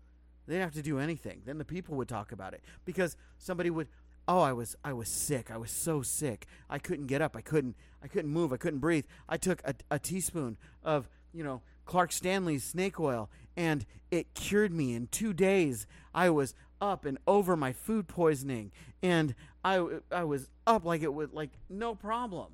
They 0.47 0.55
didn't 0.55 0.65
have 0.65 0.75
to 0.75 0.83
do 0.83 0.99
anything. 0.99 1.43
Then 1.47 1.57
the 1.57 1.65
people 1.65 1.97
would 1.97 2.09
talk 2.09 2.33
about 2.33 2.53
it 2.53 2.63
because 2.85 3.17
somebody 3.39 3.71
would 3.71 3.89
oh 4.27 4.41
i 4.41 4.53
was 4.53 4.77
i 4.85 4.93
was 4.93 5.09
sick. 5.09 5.51
I 5.51 5.57
was 5.57 5.71
so 5.71 6.03
sick. 6.03 6.47
I 6.69 6.79
couldn't 6.79 7.07
get 7.07 7.23
up. 7.23 7.37
I 7.37 7.41
couldn't 7.41 7.77
i 8.03 8.07
couldn't 8.07 8.31
move. 8.31 8.53
I 8.53 8.59
couldn't 8.59 8.81
breathe. 8.81 9.07
I 9.29 9.39
took 9.39 9.63
a, 9.65 9.75
a 9.91 9.99
teaspoon 9.99 10.59
of 10.83 11.09
you 11.33 11.43
know 11.43 11.63
clark 11.87 12.13
stanley's 12.13 12.65
snake 12.65 13.01
oil 13.01 13.31
and 13.57 13.87
it 14.11 14.35
cured 14.35 14.73
me 14.73 14.95
in 14.95 15.07
two 15.07 15.33
days. 15.33 15.87
I 16.15 16.31
was 16.31 16.55
up 16.85 17.07
and 17.07 17.17
over 17.27 17.57
my 17.57 17.73
food 17.73 18.07
poisoning 18.07 18.71
and 19.03 19.35
I, 19.65 19.83
I 20.13 20.25
was 20.25 20.51
up 20.67 20.85
like 20.85 21.03
it 21.03 21.13
was 21.13 21.33
like 21.33 21.51
no 21.71 21.95
problem. 21.95 22.53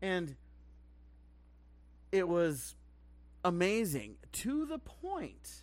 And 0.00 0.34
it 2.10 2.26
was 2.26 2.74
amazing 3.44 4.16
to 4.32 4.64
the 4.64 4.78
point 4.78 5.62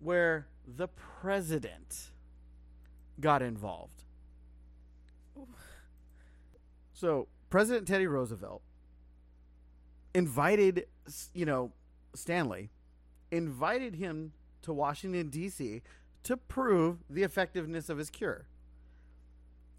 where 0.00 0.46
the 0.66 0.88
president 0.88 2.10
got 3.20 3.42
involved. 3.42 4.04
So 6.94 7.28
president 7.50 7.86
teddy 7.86 8.06
roosevelt 8.06 8.62
invited 10.14 10.86
you 11.34 11.44
know 11.44 11.70
stanley 12.14 12.70
invited 13.30 13.94
him 13.94 14.32
to 14.62 14.72
washington 14.72 15.28
d.c 15.28 15.82
to 16.26 16.36
prove 16.36 16.98
the 17.08 17.22
effectiveness 17.22 17.88
of 17.88 17.98
his 17.98 18.10
cure. 18.10 18.46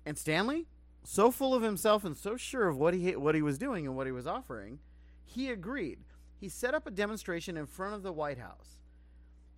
And 0.06 0.18
Stanley, 0.18 0.68
so 1.04 1.30
full 1.30 1.54
of 1.54 1.62
himself 1.62 2.06
and 2.06 2.16
so 2.16 2.38
sure 2.38 2.70
of 2.70 2.78
what 2.78 2.94
he 2.94 3.16
what 3.18 3.36
he 3.36 3.42
was 3.42 3.58
doing 3.58 3.86
and 3.86 3.98
what 3.98 4.08
he 4.08 4.14
was 4.14 4.26
offering, 4.26 4.80
he 5.26 5.50
agreed. 5.50 6.00
He 6.40 6.48
set 6.48 6.74
up 6.74 6.88
a 6.88 6.92
demonstration 6.92 7.58
in 7.58 7.66
front 7.66 7.96
of 7.96 8.04
the 8.04 8.14
White 8.14 8.38
House. 8.38 8.78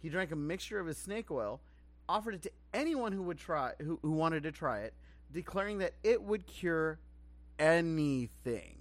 He 0.01 0.09
drank 0.09 0.31
a 0.31 0.35
mixture 0.35 0.79
of 0.79 0.87
his 0.87 0.97
snake 0.97 1.29
oil, 1.29 1.61
offered 2.07 2.33
it 2.33 2.41
to 2.43 2.51
anyone 2.73 3.11
who 3.11 3.21
would 3.21 3.37
try 3.37 3.73
who, 3.79 3.99
who 4.01 4.11
wanted 4.11 4.41
to 4.43 4.51
try 4.51 4.79
it, 4.79 4.95
declaring 5.31 5.77
that 5.79 5.93
it 6.03 6.23
would 6.23 6.47
cure 6.47 6.97
anything. 7.59 8.77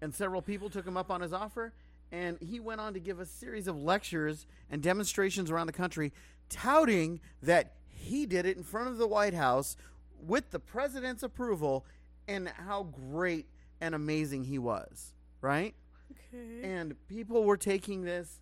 And 0.00 0.14
several 0.14 0.42
people 0.42 0.70
took 0.70 0.86
him 0.86 0.96
up 0.96 1.10
on 1.10 1.20
his 1.20 1.32
offer, 1.32 1.72
and 2.12 2.38
he 2.40 2.60
went 2.60 2.80
on 2.80 2.94
to 2.94 3.00
give 3.00 3.18
a 3.18 3.26
series 3.26 3.66
of 3.66 3.82
lectures 3.82 4.46
and 4.70 4.80
demonstrations 4.80 5.50
around 5.50 5.66
the 5.66 5.72
country 5.72 6.12
touting 6.48 7.20
that 7.42 7.74
he 7.88 8.26
did 8.26 8.46
it 8.46 8.56
in 8.56 8.62
front 8.62 8.88
of 8.88 8.98
the 8.98 9.06
White 9.06 9.34
House 9.34 9.76
with 10.20 10.50
the 10.50 10.58
president's 10.58 11.22
approval 11.22 11.84
and 12.26 12.48
how 12.48 12.84
great 12.84 13.46
and 13.80 13.94
amazing 13.94 14.44
he 14.44 14.58
was, 14.58 15.14
right? 15.40 15.74
Okay. 16.12 16.62
And 16.62 16.94
people 17.08 17.44
were 17.44 17.56
taking 17.56 18.02
this 18.02 18.40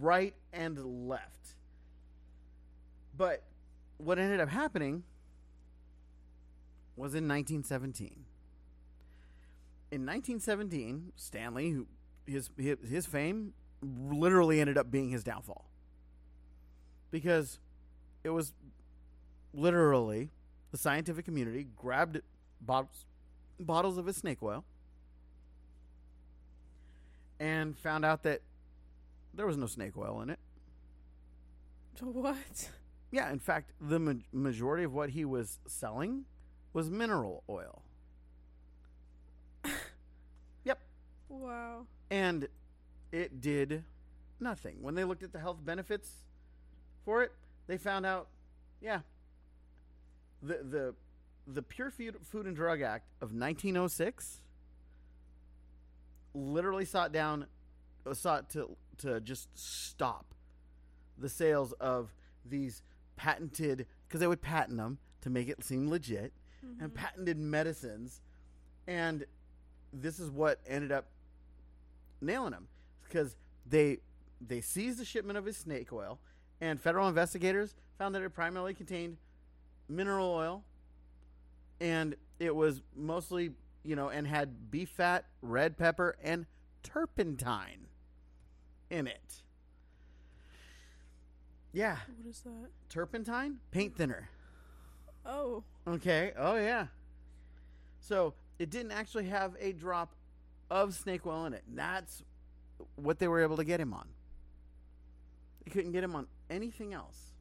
right 0.00 0.34
and 0.52 1.08
left. 1.08 1.56
But 3.16 3.42
what 3.98 4.18
ended 4.18 4.40
up 4.40 4.48
happening 4.48 5.04
was 6.96 7.14
in 7.14 7.28
1917. 7.28 8.24
In 9.90 10.00
1917, 10.06 11.12
Stanley, 11.16 11.70
who 11.70 11.86
his 12.26 12.50
his, 12.56 12.78
his 12.88 13.06
fame 13.06 13.52
literally 13.82 14.60
ended 14.60 14.78
up 14.78 14.90
being 14.90 15.10
his 15.10 15.22
downfall 15.22 15.66
because 17.14 17.60
it 18.24 18.30
was 18.30 18.52
literally 19.52 20.30
the 20.72 20.76
scientific 20.76 21.24
community 21.24 21.64
grabbed 21.76 22.20
bottles 22.60 23.06
bottles 23.60 23.96
of 23.98 24.06
his 24.06 24.16
snake 24.16 24.42
oil 24.42 24.64
and 27.38 27.78
found 27.78 28.04
out 28.04 28.24
that 28.24 28.40
there 29.32 29.46
was 29.46 29.56
no 29.56 29.66
snake 29.66 29.96
oil 29.96 30.22
in 30.22 30.30
it. 30.30 30.40
What? 32.00 32.70
Yeah, 33.12 33.30
in 33.30 33.38
fact, 33.38 33.70
the 33.80 34.00
ma- 34.00 34.14
majority 34.32 34.82
of 34.82 34.92
what 34.92 35.10
he 35.10 35.24
was 35.24 35.60
selling 35.68 36.24
was 36.72 36.90
mineral 36.90 37.44
oil. 37.48 37.82
yep. 40.64 40.80
Wow. 41.28 41.86
And 42.10 42.48
it 43.12 43.40
did 43.40 43.84
nothing. 44.40 44.78
When 44.80 44.96
they 44.96 45.04
looked 45.04 45.22
at 45.22 45.32
the 45.32 45.38
health 45.38 45.64
benefits 45.64 46.24
for 47.04 47.22
it, 47.22 47.32
they 47.66 47.76
found 47.76 48.06
out, 48.06 48.28
yeah, 48.80 49.00
the 50.42 50.58
the 50.62 50.94
the 51.46 51.62
Pure 51.62 51.90
Food, 51.90 52.16
Food 52.22 52.46
and 52.46 52.56
Drug 52.56 52.80
Act 52.80 53.06
of 53.20 53.32
1906 53.32 54.40
literally 56.34 56.84
sought 56.84 57.12
down 57.12 57.46
uh, 58.06 58.14
sought 58.14 58.50
to 58.50 58.76
to 58.98 59.20
just 59.20 59.48
stop 59.54 60.34
the 61.18 61.28
sales 61.28 61.72
of 61.74 62.12
these 62.44 62.82
patented 63.16 63.86
because 64.06 64.20
they 64.20 64.26
would 64.26 64.42
patent 64.42 64.76
them 64.76 64.98
to 65.20 65.30
make 65.30 65.48
it 65.48 65.62
seem 65.64 65.88
legit 65.88 66.32
and 66.80 66.94
patented 66.94 67.38
medicines 67.38 68.20
and 68.86 69.24
this 69.92 70.18
is 70.18 70.30
what 70.30 70.60
ended 70.66 70.90
up 70.90 71.06
nailing 72.20 72.50
them 72.50 72.68
because 73.04 73.36
they 73.66 73.98
they 74.40 74.60
seized 74.60 74.98
the 74.98 75.04
shipment 75.04 75.38
of 75.38 75.44
his 75.44 75.56
snake 75.56 75.92
oil 75.92 76.18
and 76.60 76.80
federal 76.80 77.08
investigators 77.08 77.74
found 77.98 78.14
that 78.14 78.22
it 78.22 78.30
primarily 78.30 78.74
contained 78.74 79.16
mineral 79.88 80.28
oil 80.30 80.64
and 81.80 82.14
it 82.38 82.54
was 82.54 82.80
mostly 82.96 83.50
you 83.84 83.94
know 83.96 84.08
and 84.08 84.26
had 84.26 84.70
beef 84.70 84.88
fat 84.88 85.26
red 85.42 85.76
pepper 85.76 86.16
and 86.22 86.46
turpentine 86.82 87.86
in 88.90 89.06
it 89.06 89.42
Yeah, 91.72 91.96
What 92.16 92.28
is 92.28 92.40
that? 92.42 92.68
turpentine, 92.88 93.58
paint 93.72 93.96
thinner. 93.96 94.28
Oh. 95.26 95.64
Okay. 95.88 96.32
Oh 96.38 96.54
yeah. 96.56 96.86
So 97.98 98.34
it 98.60 98.70
didn't 98.70 98.92
actually 98.92 99.26
have 99.28 99.56
a 99.58 99.72
drop 99.72 100.14
of 100.70 100.94
snake 100.94 101.26
oil 101.26 101.46
in 101.46 101.52
it. 101.54 101.64
That's 101.74 102.22
what 102.96 103.18
they 103.18 103.26
were 103.26 103.40
able 103.40 103.56
to 103.56 103.64
get 103.64 103.80
him 103.80 103.92
on. 103.92 104.06
They 105.64 105.70
couldn't 105.72 105.92
get 105.92 106.04
him 106.04 106.14
on 106.14 106.26
anything 106.50 106.92
else. 106.94 107.32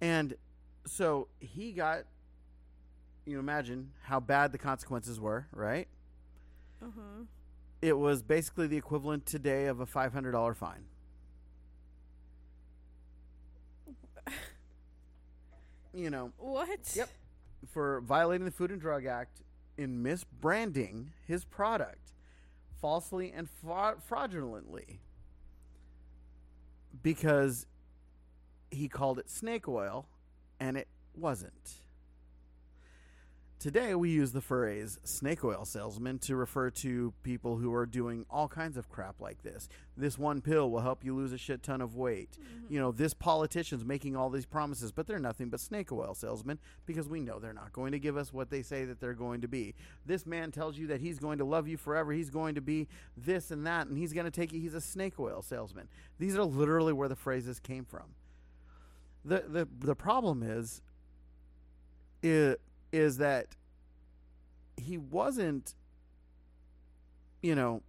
And 0.00 0.34
so 0.86 1.28
he 1.40 1.72
got 1.72 2.04
you 3.26 3.38
imagine 3.38 3.90
how 4.02 4.20
bad 4.20 4.52
the 4.52 4.58
consequences 4.58 5.18
were, 5.18 5.46
right? 5.52 5.88
Uh 6.82 6.86
huh. 6.94 7.24
It 7.80 7.96
was 7.98 8.22
basically 8.22 8.66
the 8.66 8.76
equivalent 8.76 9.24
today 9.24 9.66
of 9.66 9.80
a 9.80 9.86
$500 9.86 10.56
fine. 10.56 10.84
You 15.94 16.10
know, 16.10 16.32
What? 16.38 16.92
Yep. 16.96 17.08
for 17.72 18.00
violating 18.00 18.44
the 18.44 18.50
Food 18.50 18.72
and 18.72 18.80
Drug 18.80 19.06
Act 19.06 19.42
in 19.78 20.02
misbranding 20.02 21.06
his 21.26 21.44
product 21.44 22.12
falsely 22.80 23.30
and 23.32 23.48
fra- 23.48 23.96
fraudulently 24.06 25.00
because 27.04 27.66
he 28.72 28.88
called 28.88 29.20
it 29.20 29.30
snake 29.30 29.68
oil 29.68 30.08
and 30.58 30.76
it 30.76 30.88
wasn't. 31.14 31.83
Today, 33.64 33.94
we 33.94 34.10
use 34.10 34.32
the 34.32 34.42
phrase 34.42 34.98
snake 35.04 35.42
oil 35.42 35.64
salesman 35.64 36.18
to 36.18 36.36
refer 36.36 36.68
to 36.68 37.14
people 37.22 37.56
who 37.56 37.72
are 37.72 37.86
doing 37.86 38.26
all 38.28 38.46
kinds 38.46 38.76
of 38.76 38.90
crap 38.90 39.22
like 39.22 39.42
this. 39.42 39.70
This 39.96 40.18
one 40.18 40.42
pill 40.42 40.70
will 40.70 40.82
help 40.82 41.02
you 41.02 41.14
lose 41.14 41.32
a 41.32 41.38
shit 41.38 41.62
ton 41.62 41.80
of 41.80 41.96
weight. 41.96 42.32
Mm-hmm. 42.32 42.74
You 42.74 42.80
know, 42.80 42.92
this 42.92 43.14
politician's 43.14 43.82
making 43.82 44.16
all 44.16 44.28
these 44.28 44.44
promises, 44.44 44.92
but 44.92 45.06
they're 45.06 45.18
nothing 45.18 45.48
but 45.48 45.60
snake 45.60 45.90
oil 45.92 46.12
salesmen 46.12 46.58
because 46.84 47.08
we 47.08 47.22
know 47.22 47.38
they're 47.38 47.54
not 47.54 47.72
going 47.72 47.92
to 47.92 47.98
give 47.98 48.18
us 48.18 48.34
what 48.34 48.50
they 48.50 48.60
say 48.60 48.84
that 48.84 49.00
they're 49.00 49.14
going 49.14 49.40
to 49.40 49.48
be. 49.48 49.74
This 50.04 50.26
man 50.26 50.52
tells 50.52 50.76
you 50.76 50.88
that 50.88 51.00
he's 51.00 51.18
going 51.18 51.38
to 51.38 51.46
love 51.46 51.66
you 51.66 51.78
forever, 51.78 52.12
he's 52.12 52.28
going 52.28 52.56
to 52.56 52.60
be 52.60 52.86
this 53.16 53.50
and 53.50 53.66
that, 53.66 53.86
and 53.86 53.96
he's 53.96 54.12
going 54.12 54.26
to 54.26 54.30
take 54.30 54.52
you. 54.52 54.60
He's 54.60 54.74
a 54.74 54.80
snake 54.82 55.18
oil 55.18 55.40
salesman. 55.40 55.88
These 56.18 56.36
are 56.36 56.44
literally 56.44 56.92
where 56.92 57.08
the 57.08 57.16
phrases 57.16 57.60
came 57.60 57.86
from. 57.86 58.12
The 59.24 59.42
the 59.48 59.66
the 59.80 59.96
problem 59.96 60.42
is 60.42 60.82
is, 62.22 62.56
is 62.94 63.16
that 63.18 63.48
he 64.76 64.96
wasn't 64.96 65.74
you 67.42 67.54
know 67.54 67.82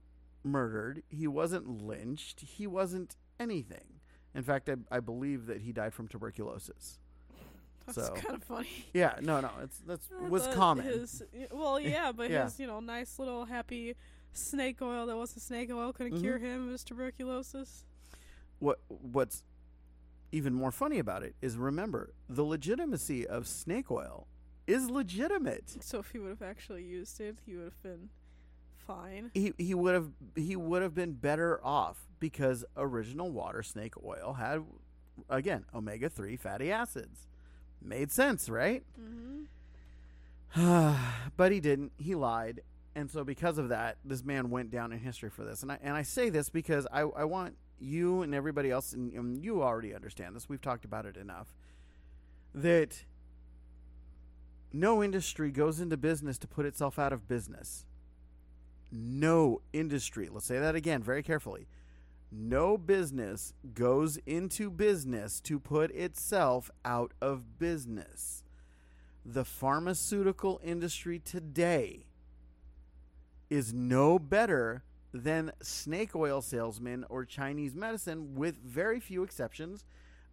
murdered 0.43 1.03
he 1.09 1.27
wasn't 1.27 1.67
lynched 1.83 2.39
he 2.41 2.67
wasn't 2.67 3.15
anything 3.39 3.99
in 4.33 4.43
fact 4.43 4.69
i, 4.69 4.75
I 4.91 4.99
believe 4.99 5.45
that 5.47 5.61
he 5.61 5.71
died 5.71 5.93
from 5.93 6.07
tuberculosis 6.07 6.99
That's 7.85 8.07
So- 8.07 8.13
kind 8.13 8.35
of 8.35 8.43
funny. 8.43 8.69
yeah 8.93 9.15
no 9.21 9.41
no 9.41 9.49
it's 9.63 9.79
that's 9.85 10.09
I 10.23 10.27
was 10.27 10.47
common 10.47 10.85
His, 10.85 11.21
well, 11.51 11.79
yeah, 11.93 12.11
but 12.11 12.29
Yeah. 12.31 12.45
his, 12.45 12.59
you 12.59 12.65
know, 12.67 12.79
nice 12.79 13.19
little 13.19 13.45
happy 13.45 13.95
snake 14.33 14.81
oil 14.81 15.05
that 15.05 15.15
wasn't 15.15 15.41
snake 15.43 15.71
oil 15.71 15.93
couldn't 15.93 16.17
Mhm. 16.17 16.21
cure 16.21 16.37
him 16.39 16.65
of 16.65 16.71
his 16.71 16.83
tuberculosis. 16.83 17.85
what 18.59 18.79
what's 18.87 19.43
even 20.31 20.53
more 20.53 20.71
funny 20.71 20.99
about 20.99 21.23
it 21.23 21.35
is 21.41 21.57
remember 21.57 22.11
the 22.27 22.43
legitimacy 22.43 23.25
of 23.27 23.47
snake 23.47 23.89
oil 23.91 24.27
is 24.67 24.89
legitimate. 24.89 25.83
So 25.83 25.99
if 25.99 26.11
he 26.11 26.19
would 26.19 26.29
have 26.29 26.41
actually 26.41 26.83
used 26.83 27.19
it, 27.21 27.37
he 27.45 27.55
would 27.55 27.65
have 27.65 27.83
been 27.83 28.09
fine. 28.85 29.31
he 29.33 29.53
he 29.57 29.73
would 29.73 29.93
have 29.93 30.09
he 30.35 30.55
would 30.55 30.81
have 30.81 30.93
been 30.93 31.13
better 31.13 31.59
off 31.63 32.07
because 32.19 32.63
original 32.77 33.31
water 33.31 33.63
snake 33.63 33.93
oil 34.03 34.33
had 34.33 34.63
again 35.29 35.65
omega 35.73 36.09
3 36.09 36.35
fatty 36.37 36.71
acids. 36.71 37.27
Made 37.81 38.11
sense 38.11 38.49
right? 38.49 38.83
Mm-hmm. 38.99 39.43
but 41.37 41.51
he 41.51 41.59
didn't. 41.59 41.91
He 41.97 42.15
lied. 42.15 42.61
And 42.95 43.11
so 43.11 43.23
because 43.23 43.57
of 43.57 43.69
that 43.69 43.97
this 44.05 44.23
man 44.23 44.49
went 44.49 44.71
down 44.71 44.91
in 44.91 44.99
history 44.99 45.29
for 45.29 45.43
this. 45.43 45.63
And 45.63 45.71
I 45.71 45.79
and 45.81 45.95
I 45.95 46.03
say 46.03 46.29
this 46.29 46.49
because 46.49 46.87
I 46.91 47.01
I 47.01 47.25
want 47.25 47.55
you 47.77 48.21
and 48.21 48.33
everybody 48.33 48.71
else 48.71 48.93
and, 48.93 49.11
and 49.13 49.43
you 49.43 49.61
already 49.61 49.93
understand 49.93 50.35
this. 50.35 50.47
We've 50.47 50.61
talked 50.61 50.85
about 50.85 51.05
it 51.05 51.17
enough. 51.17 51.53
That 52.53 53.03
no 54.75 55.01
industry 55.01 55.51
goes 55.51 55.79
into 55.79 55.95
business 55.95 56.37
to 56.39 56.47
put 56.47 56.65
itself 56.65 56.99
out 56.99 57.13
of 57.13 57.27
business. 57.27 57.85
No 58.91 59.61
industry 59.73 60.29
let's 60.31 60.45
say 60.45 60.59
that 60.59 60.75
again 60.75 61.01
very 61.01 61.23
carefully. 61.23 61.67
No 62.31 62.77
business 62.77 63.53
goes 63.73 64.17
into 64.25 64.69
business 64.69 65.39
to 65.41 65.59
put 65.59 65.91
itself 65.91 66.69
out 66.83 67.13
of 67.21 67.57
business. 67.57 68.43
The 69.25 69.45
pharmaceutical 69.45 70.59
industry 70.63 71.19
today 71.19 72.07
is 73.49 73.73
no 73.73 74.19
better 74.19 74.83
than 75.13 75.53
snake 75.61 76.15
oil 76.15 76.41
salesmen 76.41 77.05
or 77.09 77.23
Chinese 77.23 77.73
medicine, 77.73 78.35
with 78.35 78.57
very 78.57 78.99
few 78.99 79.23
exceptions, 79.23 79.85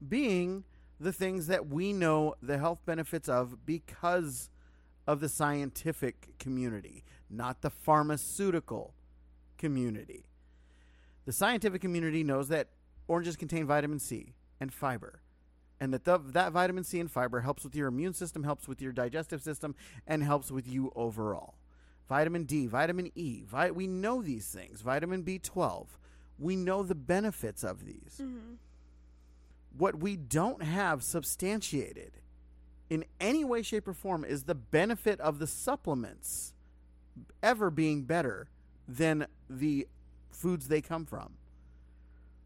being 0.06 0.64
the 1.00 1.12
things 1.12 1.46
that 1.48 1.68
we 1.68 1.92
know 1.92 2.34
the 2.42 2.58
health 2.58 2.80
benefits 2.84 3.28
of 3.28 3.66
because 3.66 4.50
of 5.06 5.20
the 5.20 5.28
scientific 5.28 6.38
community, 6.38 7.04
not 7.28 7.62
the 7.62 7.70
pharmaceutical 7.70 8.94
community. 9.58 10.26
The 11.24 11.32
scientific 11.32 11.80
community 11.80 12.22
knows 12.24 12.48
that 12.48 12.68
oranges 13.08 13.36
contain 13.36 13.66
vitamin 13.66 13.98
C 13.98 14.34
and 14.60 14.72
fiber 14.72 15.22
and 15.82 15.92
that 15.92 16.04
the, 16.04 16.18
that 16.18 16.52
vitamin 16.52 16.84
C 16.84 17.00
and 17.00 17.10
fiber 17.10 17.40
helps 17.40 17.64
with 17.64 17.74
your 17.74 17.88
immune 17.88 18.14
system, 18.14 18.44
helps 18.44 18.68
with 18.68 18.80
your 18.80 18.92
digestive 18.92 19.42
system, 19.42 19.74
and 20.06 20.22
helps 20.22 20.48
with 20.48 20.68
you 20.68 20.92
overall. 20.94 21.54
Vitamin 22.08 22.44
D, 22.44 22.68
vitamin 22.68 23.10
E, 23.16 23.42
vi- 23.44 23.72
we 23.72 23.88
know 23.88 24.22
these 24.22 24.46
things. 24.46 24.80
Vitamin 24.80 25.24
B12, 25.24 25.86
we 26.38 26.54
know 26.54 26.84
the 26.84 26.94
benefits 26.94 27.64
of 27.64 27.84
these. 27.84 28.20
Mm-hmm. 28.22 28.54
What 29.76 29.98
we 29.98 30.16
don't 30.16 30.62
have 30.62 31.02
substantiated 31.02 32.12
in 32.90 33.04
any 33.20 33.44
way, 33.44 33.62
shape, 33.62 33.88
or 33.88 33.94
form 33.94 34.24
is 34.24 34.44
the 34.44 34.54
benefit 34.54 35.18
of 35.20 35.38
the 35.38 35.46
supplements 35.46 36.52
ever 37.42 37.70
being 37.70 38.02
better 38.02 38.48
than 38.86 39.26
the 39.48 39.88
foods 40.30 40.68
they 40.68 40.80
come 40.82 41.06
from. 41.06 41.34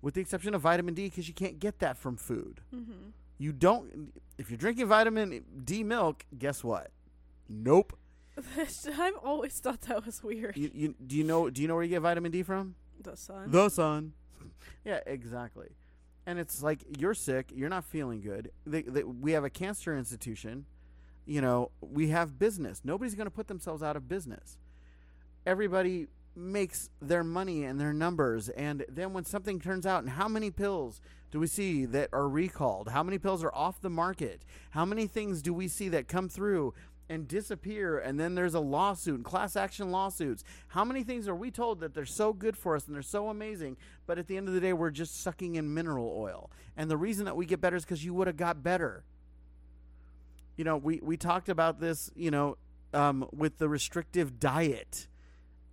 With 0.03 0.15
the 0.15 0.21
exception 0.21 0.55
of 0.55 0.61
vitamin 0.61 0.95
D, 0.95 1.09
because 1.09 1.27
you 1.27 1.35
can't 1.35 1.59
get 1.59 1.81
that 1.81 1.97
from 1.97 2.17
food. 2.17 2.61
Mm-hmm. 2.73 3.11
You 3.39 3.53
don't. 3.53 4.13
If 4.39 4.51
you're 4.51 4.57
drinking 4.57 4.87
vitamin 4.87 5.45
D 5.65 5.83
milk, 5.83 6.25
guess 6.39 6.63
what? 6.63 6.93
Nope. 7.49 7.99
I've 8.57 9.17
always 9.25 9.59
thought 9.59 9.81
that 9.83 10.07
was 10.07 10.23
weird. 10.23 10.57
You, 10.57 10.71
you 10.73 10.95
do 11.05 11.17
you 11.17 11.25
know 11.25 11.51
do 11.51 11.61
you 11.61 11.69
know 11.69 11.75
where 11.75 11.83
you 11.83 11.91
get 11.91 12.03
vitamin 12.03 12.31
D 12.31 12.43
from? 12.43 12.77
The 13.01 13.17
sun. 13.17 13.51
The 13.51 13.69
sun. 13.69 14.13
yeah, 14.85 15.01
exactly. 15.07 15.71
And 16.27 16.39
it's 16.39 16.63
like 16.63 16.81
you're 16.99 17.15
sick, 17.15 17.53
you're 17.55 17.69
not 17.69 17.85
feeling 17.85 18.21
good. 18.21 18.51
They, 18.67 18.83
they, 18.83 19.05
we 19.05 19.33
have 19.33 19.45
a 19.45 19.51
cancer 19.51 19.97
institution. 19.97 20.67
You 21.25 21.41
know, 21.41 21.71
we 21.81 22.09
have 22.09 22.39
business. 22.39 22.83
Nobody's 22.85 23.15
going 23.15 23.27
to 23.27 23.33
put 23.33 23.49
themselves 23.49 23.83
out 23.83 23.97
of 23.97 24.09
business. 24.09 24.59
Everybody 25.45 26.09
makes 26.35 26.91
their 27.01 27.25
money 27.25 27.65
and 27.65 27.81
their 27.81 27.93
numbers, 27.93 28.49
and 28.51 28.85
then 28.89 29.13
when 29.13 29.25
something 29.25 29.59
turns 29.59 29.87
out, 29.87 30.03
and 30.03 30.11
how 30.11 30.29
many 30.29 30.51
pills 30.51 31.01
do 31.31 31.41
we 31.41 31.47
see 31.47 31.87
that 31.87 32.11
are 32.13 32.29
recalled? 32.29 32.89
How 32.89 33.03
many 33.03 33.19
pills 33.19 33.43
are 33.43 33.55
off 33.55 33.81
the 33.81 33.91
market? 33.91 34.43
How 34.71 34.85
many 34.85 35.07
things 35.07 35.43
do 35.43 35.55
we 35.55 35.67
see 35.69 35.89
that 35.89 36.09
come 36.09 36.29
through 36.29 36.75
and 37.09 37.29
disappear 37.29 37.99
and 37.99 38.19
then 38.19 38.35
there's 38.35 38.55
a 38.55 38.61
lawsuit 38.61 39.17
and 39.17 39.25
class 39.25 39.57
action 39.57 39.91
lawsuits. 39.91 40.43
How 40.69 40.85
many 40.85 41.03
things 41.03 41.29
are 41.29 41.35
we 41.35 41.51
told 41.51 41.81
that 41.81 41.95
they're 41.95 42.05
so 42.05 42.33
good 42.33 42.57
for 42.57 42.75
us 42.75 42.87
and 42.87 42.95
they're 42.95 43.03
so 43.03 43.29
amazing 43.29 43.77
but 44.07 44.19
at 44.19 44.27
the 44.27 44.37
end 44.37 44.49
of 44.49 44.55
the 44.55 44.61
day 44.61 44.73
we're 44.73 44.91
just 44.91 45.23
sucking 45.23 45.55
in 45.55 45.73
mineral 45.73 46.13
oil? 46.17 46.51
And 46.77 46.91
the 46.91 46.97
reason 46.97 47.25
that 47.27 47.37
we 47.37 47.47
get 47.47 47.61
better 47.61 47.77
is 47.77 47.85
because 47.85 48.05
you 48.05 48.15
would 48.15 48.27
have 48.27 48.37
got 48.37 48.63
better. 48.63 49.05
You 50.57 50.65
know 50.65 50.77
we, 50.77 51.01
we 51.03 51.17
talked 51.17 51.49
about 51.49 51.81
this 51.81 52.11
you 52.17 52.31
know 52.31 52.57
um, 52.93 53.29
with 53.33 53.59
the 53.59 53.69
restrictive 53.69 54.41
diet 54.41 55.07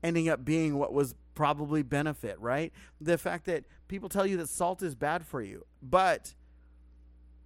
ending 0.03 0.27
up 0.27 0.43
being 0.43 0.77
what 0.77 0.93
was 0.93 1.15
probably 1.35 1.81
benefit 1.81 2.39
right? 2.39 2.71
The 3.01 3.17
fact 3.17 3.45
that 3.45 3.65
people 3.87 4.09
tell 4.09 4.27
you 4.27 4.37
that 4.37 4.49
salt 4.49 4.83
is 4.83 4.93
bad 4.93 5.25
for 5.25 5.41
you 5.41 5.65
but 5.81 6.35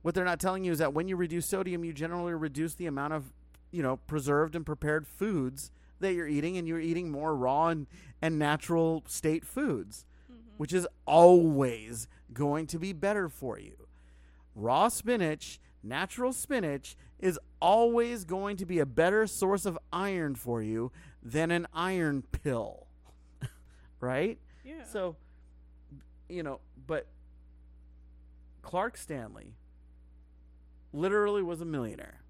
what 0.02 0.16
they're 0.16 0.26
not 0.26 0.40
telling 0.40 0.64
you 0.64 0.72
is 0.72 0.80
that 0.80 0.94
when 0.94 1.08
you 1.08 1.16
reduce 1.16 1.46
sodium 1.46 1.84
you 1.84 1.94
generally 1.94 2.34
reduce 2.34 2.76
the 2.76 2.86
amount 2.86 3.14
of 3.14 3.34
you 3.72 3.84
know 3.84 3.98
preserved 3.98 4.56
and 4.56 4.66
prepared 4.66 5.08
foods 5.08 5.72
that 6.00 6.14
you're 6.14 6.28
eating 6.28 6.58
and 6.58 6.68
you're 6.68 6.80
eating 6.80 7.10
more 7.10 7.36
raw 7.36 7.68
and, 7.68 7.88
and 8.22 8.38
natural 8.38 9.04
state 9.08 9.46
foods 9.46 10.06
mm-hmm. 10.32 10.42
which 10.58 10.74
is 10.74 10.88
always 11.06 12.08
going 12.34 12.68
to 12.68 12.78
be 12.78 12.94
better 12.94 13.30
for 13.30 13.60
you. 13.60 13.88
Raw 14.56 14.88
spinach 14.90 15.60
natural 15.84 16.34
spinach 16.34 16.98
is 17.20 17.40
always 17.62 18.26
going 18.26 18.58
to 18.58 18.66
be 18.66 18.80
a 18.80 18.86
better 18.86 19.26
source 19.26 19.66
of 19.66 19.78
iron 19.92 20.36
for 20.36 20.62
you 20.62 20.92
than 21.24 21.50
an 21.52 21.66
iron 21.74 22.24
pill 22.32 22.88
right? 24.00 24.38
Yeah. 24.64 24.84
so, 24.84 25.16
you 26.30 26.44
know, 26.44 26.60
but 26.86 27.08
Clark 28.62 28.98
Stanley 28.98 29.54
literally 30.92 31.42
was 31.42 31.62
a 31.62 31.66
millionaire 31.66 32.22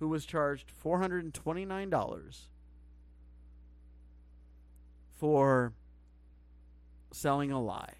who 0.00 0.08
was 0.08 0.24
charged 0.24 0.72
$429 0.82 2.40
for 5.18 5.72
selling 7.12 7.52
a 7.52 7.60
lie. 7.60 7.94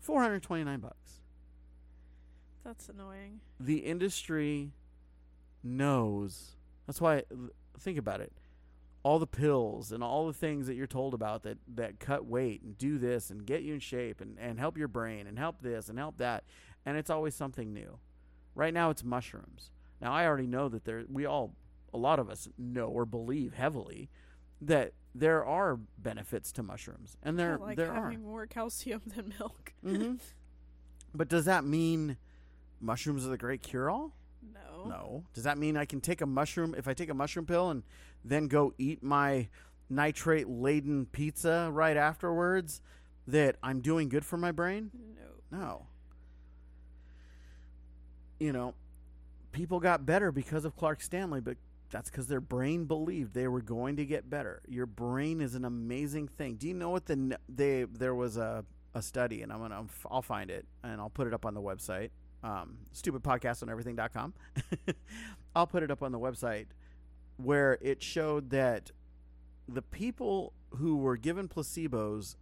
429 0.00 0.80
bucks. 0.80 0.96
That's 2.64 2.88
annoying. 2.88 3.40
The 3.60 3.78
industry 3.78 4.72
knows. 5.62 6.56
That's 6.86 7.00
why 7.00 7.22
think 7.78 7.98
about 7.98 8.20
it. 8.20 8.32
All 9.04 9.20
the 9.20 9.26
pills 9.26 9.92
and 9.92 10.02
all 10.02 10.26
the 10.26 10.32
things 10.32 10.66
that 10.66 10.74
you're 10.74 10.86
told 10.86 11.14
about 11.14 11.44
that 11.44 11.58
that 11.74 12.00
cut 12.00 12.24
weight 12.24 12.62
and 12.62 12.76
do 12.76 12.98
this 12.98 13.30
and 13.30 13.44
get 13.44 13.62
you 13.62 13.74
in 13.74 13.80
shape 13.80 14.20
and 14.20 14.36
and 14.40 14.58
help 14.58 14.76
your 14.76 14.88
brain 14.88 15.26
and 15.26 15.38
help 15.38 15.60
this 15.60 15.88
and 15.88 15.98
help 15.98 16.18
that 16.18 16.44
and 16.84 16.96
it's 16.96 17.10
always 17.10 17.34
something 17.34 17.72
new. 17.72 17.98
Right 18.54 18.74
now 18.74 18.90
it's 18.90 19.02
mushrooms. 19.02 19.70
Now 20.02 20.12
I 20.12 20.26
already 20.26 20.46
know 20.48 20.68
that 20.68 20.84
there 20.84 21.04
we 21.10 21.24
all 21.24 21.54
a 21.94 21.98
lot 21.98 22.18
of 22.18 22.28
us 22.28 22.48
know 22.58 22.86
or 22.88 23.06
believe 23.06 23.54
heavily 23.54 24.10
that 24.60 24.92
there 25.14 25.44
are 25.44 25.78
benefits 25.98 26.50
to 26.52 26.62
mushrooms, 26.62 27.16
and 27.22 27.38
there 27.38 27.58
like 27.58 27.76
there 27.76 27.92
having 27.92 28.18
are. 28.18 28.20
more 28.20 28.46
calcium 28.46 29.00
than 29.14 29.32
milk. 29.38 29.72
hmm 29.82 30.14
but 31.14 31.28
does 31.28 31.44
that 31.44 31.62
mean 31.64 32.16
mushrooms 32.80 33.26
are 33.26 33.28
the 33.30 33.36
great 33.36 33.62
cure-all? 33.62 34.14
No. 34.54 34.88
No. 34.88 35.24
Does 35.34 35.44
that 35.44 35.58
mean 35.58 35.76
I 35.76 35.84
can 35.84 36.00
take 36.00 36.22
a 36.22 36.26
mushroom 36.26 36.74
if 36.76 36.88
I 36.88 36.94
take 36.94 37.10
a 37.10 37.14
mushroom 37.14 37.44
pill 37.44 37.68
and 37.70 37.82
then 38.24 38.48
go 38.48 38.72
eat 38.78 39.02
my 39.02 39.48
nitrate 39.90 40.48
laden 40.48 41.04
pizza 41.04 41.68
right 41.70 41.98
afterwards? 41.98 42.80
That 43.28 43.56
I'm 43.62 43.82
doing 43.82 44.08
good 44.08 44.24
for 44.24 44.38
my 44.38 44.52
brain? 44.52 44.90
No. 45.50 45.58
No. 45.58 45.86
You 48.40 48.52
know, 48.52 48.74
people 49.52 49.80
got 49.80 50.04
better 50.04 50.32
because 50.32 50.64
of 50.64 50.76
Clark 50.76 51.00
Stanley, 51.00 51.40
but 51.40 51.56
that's 51.90 52.10
because 52.10 52.26
their 52.26 52.40
brain 52.40 52.86
believed 52.86 53.34
they 53.34 53.46
were 53.48 53.60
going 53.60 53.96
to 53.96 54.06
get 54.06 54.28
better. 54.28 54.62
Your 54.66 54.86
brain 54.86 55.40
is 55.40 55.54
an 55.54 55.64
amazing 55.64 56.28
thing. 56.28 56.56
Do 56.56 56.66
you 56.66 56.74
know 56.74 56.90
what 56.90 57.06
the 57.06 57.38
they 57.48 57.84
there 57.84 58.14
was 58.14 58.36
a 58.36 58.64
a 58.94 59.02
study, 59.02 59.42
and 59.42 59.52
I'm 59.52 59.60
gonna 59.60 59.84
I'll 60.10 60.22
find 60.22 60.50
it 60.50 60.66
and 60.82 61.00
I'll 61.00 61.10
put 61.10 61.26
it 61.26 61.34
up 61.34 61.46
on 61.46 61.54
the 61.54 61.60
website, 61.62 62.10
um, 62.42 62.78
everything.com. 63.70 64.34
I'll 65.56 65.66
put 65.66 65.82
it 65.82 65.90
up 65.90 66.02
on 66.02 66.12
the 66.12 66.18
website 66.18 66.66
where 67.36 67.78
it 67.80 68.02
showed 68.02 68.50
that 68.50 68.90
the 69.68 69.82
people 69.82 70.52
who 70.70 70.96
were 70.96 71.16
given 71.16 71.48
placebos 71.48 72.36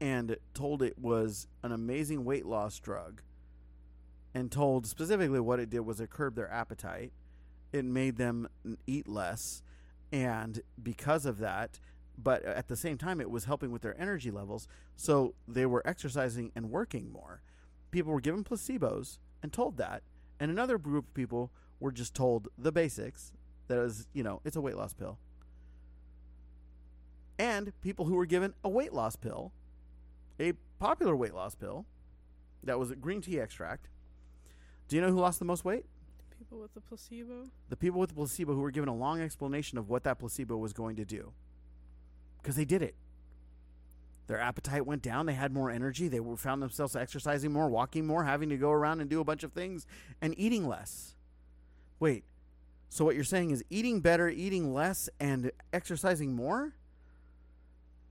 and 0.00 0.36
told 0.54 0.82
it 0.82 0.98
was 0.98 1.46
an 1.62 1.72
amazing 1.72 2.24
weight 2.24 2.46
loss 2.46 2.78
drug 2.78 3.22
and 4.34 4.50
told 4.50 4.86
specifically 4.86 5.40
what 5.40 5.60
it 5.60 5.70
did 5.70 5.80
was 5.80 6.00
it 6.00 6.10
curbed 6.10 6.36
their 6.36 6.50
appetite. 6.50 7.12
It 7.72 7.84
made 7.84 8.16
them 8.16 8.48
eat 8.86 9.08
less 9.08 9.62
and 10.12 10.60
because 10.82 11.24
of 11.24 11.38
that 11.38 11.78
but 12.22 12.44
at 12.44 12.68
the 12.68 12.76
same 12.76 12.98
time 12.98 13.20
it 13.20 13.30
was 13.30 13.44
helping 13.44 13.70
with 13.70 13.82
their 13.82 13.98
energy 13.98 14.30
levels 14.30 14.68
so 14.96 15.34
they 15.48 15.64
were 15.64 15.82
exercising 15.86 16.50
and 16.54 16.70
working 16.70 17.10
more. 17.10 17.42
People 17.90 18.12
were 18.12 18.20
given 18.20 18.44
placebos 18.44 19.18
and 19.42 19.52
told 19.52 19.76
that 19.76 20.02
and 20.38 20.50
another 20.50 20.78
group 20.78 21.06
of 21.08 21.14
people 21.14 21.50
were 21.78 21.92
just 21.92 22.14
told 22.14 22.48
the 22.58 22.72
basics 22.72 23.32
that 23.68 23.78
is 23.78 24.06
you 24.12 24.22
know 24.22 24.40
it's 24.44 24.56
a 24.56 24.60
weight 24.60 24.76
loss 24.76 24.92
pill. 24.92 25.18
And 27.38 27.72
people 27.80 28.04
who 28.04 28.16
were 28.16 28.26
given 28.26 28.52
a 28.64 28.68
weight 28.68 28.92
loss 28.92 29.16
pill 29.16 29.52
a 30.38 30.54
popular 30.78 31.14
weight 31.14 31.34
loss 31.34 31.54
pill 31.54 31.86
that 32.64 32.78
was 32.78 32.90
a 32.90 32.96
green 32.96 33.20
tea 33.20 33.38
extract 33.38 33.88
do 34.90 34.96
you 34.96 35.02
know 35.02 35.12
who 35.12 35.20
lost 35.20 35.38
the 35.38 35.44
most 35.44 35.64
weight? 35.64 35.86
People 36.36 36.58
with 36.58 36.74
the 36.74 36.80
placebo. 36.80 37.46
the 37.68 37.76
people 37.76 38.00
with 38.00 38.10
the 38.10 38.16
placebo 38.16 38.54
who 38.54 38.60
were 38.60 38.72
given 38.72 38.88
a 38.88 38.94
long 38.94 39.20
explanation 39.20 39.78
of 39.78 39.88
what 39.88 40.02
that 40.02 40.18
placebo 40.18 40.56
was 40.56 40.72
going 40.72 40.96
to 40.96 41.04
do. 41.04 41.30
Because 42.42 42.56
they 42.56 42.64
did 42.64 42.82
it. 42.82 42.96
Their 44.26 44.40
appetite 44.40 44.84
went 44.84 45.00
down. 45.00 45.26
They 45.26 45.34
had 45.34 45.52
more 45.52 45.70
energy. 45.70 46.08
They 46.08 46.18
were, 46.18 46.36
found 46.36 46.60
themselves 46.60 46.96
exercising 46.96 47.52
more 47.52 47.68
walking 47.68 48.04
more 48.04 48.24
having 48.24 48.48
to 48.48 48.56
go 48.56 48.72
around 48.72 49.00
and 49.00 49.08
do 49.08 49.20
a 49.20 49.24
bunch 49.24 49.44
of 49.44 49.52
things 49.52 49.86
and 50.20 50.34
eating 50.36 50.66
less. 50.66 51.14
Wait. 52.00 52.24
So 52.88 53.04
what 53.04 53.14
you're 53.14 53.22
saying 53.22 53.52
is 53.52 53.62
eating 53.70 54.00
better 54.00 54.28
eating 54.28 54.74
less 54.74 55.08
and 55.20 55.52
exercising 55.72 56.34
more 56.34 56.74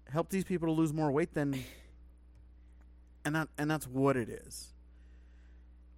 help 0.10 0.30
these 0.30 0.46
people 0.46 0.70
to 0.70 0.72
lose 0.72 0.94
more 0.94 1.12
weight 1.12 1.34
than 1.34 1.62
and 3.26 3.36
that 3.36 3.50
and 3.58 3.70
that's 3.70 3.86
what 3.86 4.16
it 4.16 4.30
is 4.30 4.74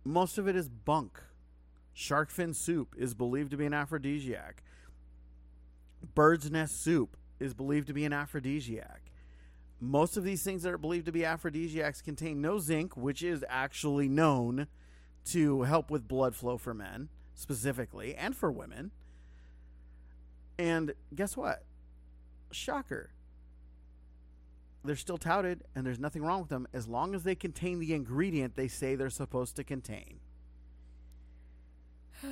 most 0.03 0.37
of 0.37 0.47
it 0.47 0.55
is 0.55 0.67
bunk 0.69 1.21
Shark 1.93 2.31
fin 2.31 2.53
soup 2.53 2.95
is 2.97 3.13
believed 3.13 3.51
to 3.51 3.57
be 3.57 3.65
an 3.65 3.73
aphrodisiac. 3.73 4.63
Bird's 6.15 6.49
nest 6.49 6.81
soup 6.81 7.17
is 7.39 7.53
believed 7.53 7.87
to 7.87 7.93
be 7.93 8.05
an 8.05 8.13
aphrodisiac. 8.13 9.11
Most 9.79 10.15
of 10.15 10.23
these 10.23 10.43
things 10.43 10.63
that 10.63 10.73
are 10.73 10.77
believed 10.77 11.07
to 11.07 11.11
be 11.11 11.25
aphrodisiacs 11.25 12.01
contain 12.01 12.41
no 12.41 12.59
zinc, 12.59 12.95
which 12.95 13.23
is 13.23 13.43
actually 13.49 14.07
known 14.07 14.67
to 15.25 15.63
help 15.63 15.89
with 15.91 16.07
blood 16.07 16.35
flow 16.35 16.57
for 16.57 16.73
men, 16.73 17.09
specifically, 17.33 18.15
and 18.15 18.35
for 18.35 18.51
women. 18.51 18.91
And 20.57 20.93
guess 21.13 21.35
what? 21.35 21.63
Shocker. 22.51 23.11
They're 24.83 24.95
still 24.95 25.17
touted, 25.17 25.63
and 25.75 25.85
there's 25.85 25.99
nothing 25.99 26.23
wrong 26.23 26.41
with 26.41 26.49
them 26.49 26.67
as 26.73 26.87
long 26.87 27.13
as 27.13 27.23
they 27.23 27.35
contain 27.35 27.79
the 27.79 27.93
ingredient 27.93 28.55
they 28.55 28.67
say 28.67 28.95
they're 28.95 29.09
supposed 29.09 29.55
to 29.57 29.63
contain. 29.63 30.19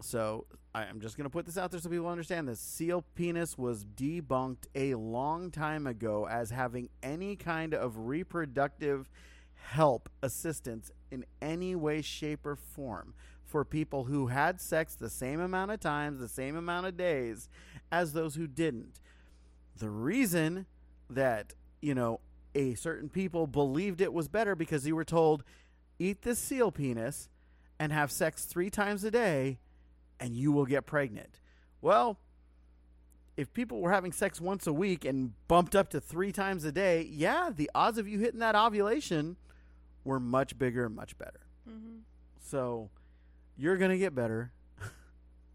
So 0.00 0.46
I, 0.74 0.84
I'm 0.84 1.00
just 1.00 1.16
going 1.16 1.24
to 1.24 1.30
put 1.30 1.44
this 1.44 1.58
out 1.58 1.72
there 1.72 1.80
so 1.80 1.90
people 1.90 2.06
understand 2.06 2.46
this. 2.46 2.60
Seal 2.60 3.04
penis 3.16 3.58
was 3.58 3.84
debunked 3.84 4.66
a 4.76 4.94
long 4.94 5.50
time 5.50 5.88
ago 5.88 6.26
as 6.28 6.50
having 6.50 6.88
any 7.02 7.34
kind 7.34 7.74
of 7.74 8.06
reproductive 8.06 9.10
help, 9.54 10.08
assistance 10.22 10.92
in 11.10 11.24
any 11.42 11.74
way, 11.74 12.00
shape, 12.00 12.46
or 12.46 12.54
form 12.54 13.12
for 13.44 13.64
people 13.64 14.04
who 14.04 14.28
had 14.28 14.60
sex 14.60 14.94
the 14.94 15.10
same 15.10 15.40
amount 15.40 15.70
of 15.70 15.80
times, 15.80 16.20
the 16.20 16.28
same 16.28 16.54
amount 16.54 16.86
of 16.86 16.96
days 16.96 17.48
as 17.90 18.12
those 18.12 18.34
who 18.34 18.46
didn't. 18.46 19.00
The 19.78 19.90
reason 19.90 20.66
that, 21.10 21.54
you 21.80 21.94
know, 21.94 22.20
a 22.54 22.74
certain 22.74 23.08
people 23.08 23.46
believed 23.46 24.00
it 24.00 24.12
was 24.12 24.28
better 24.28 24.54
because 24.54 24.86
you 24.86 24.96
were 24.96 25.04
told, 25.04 25.44
eat 25.98 26.22
this 26.22 26.38
seal 26.38 26.70
penis 26.70 27.28
and 27.78 27.92
have 27.92 28.10
sex 28.10 28.44
three 28.44 28.70
times 28.70 29.04
a 29.04 29.10
day 29.10 29.58
and 30.20 30.34
you 30.34 30.52
will 30.52 30.66
get 30.66 30.86
pregnant. 30.86 31.40
Well, 31.80 32.18
if 33.36 33.52
people 33.52 33.80
were 33.80 33.92
having 33.92 34.10
sex 34.10 34.40
once 34.40 34.66
a 34.66 34.72
week 34.72 35.04
and 35.04 35.32
bumped 35.46 35.76
up 35.76 35.90
to 35.90 36.00
three 36.00 36.32
times 36.32 36.64
a 36.64 36.72
day, 36.72 37.08
yeah, 37.10 37.50
the 37.54 37.70
odds 37.74 37.98
of 37.98 38.08
you 38.08 38.18
hitting 38.18 38.40
that 38.40 38.56
ovulation 38.56 39.36
were 40.04 40.18
much 40.18 40.58
bigger 40.58 40.86
and 40.86 40.96
much 40.96 41.16
better. 41.18 41.40
Mm-hmm. 41.68 41.98
So 42.40 42.90
you're 43.56 43.76
going 43.76 43.92
to 43.92 43.98
get 43.98 44.14
better. 44.14 44.50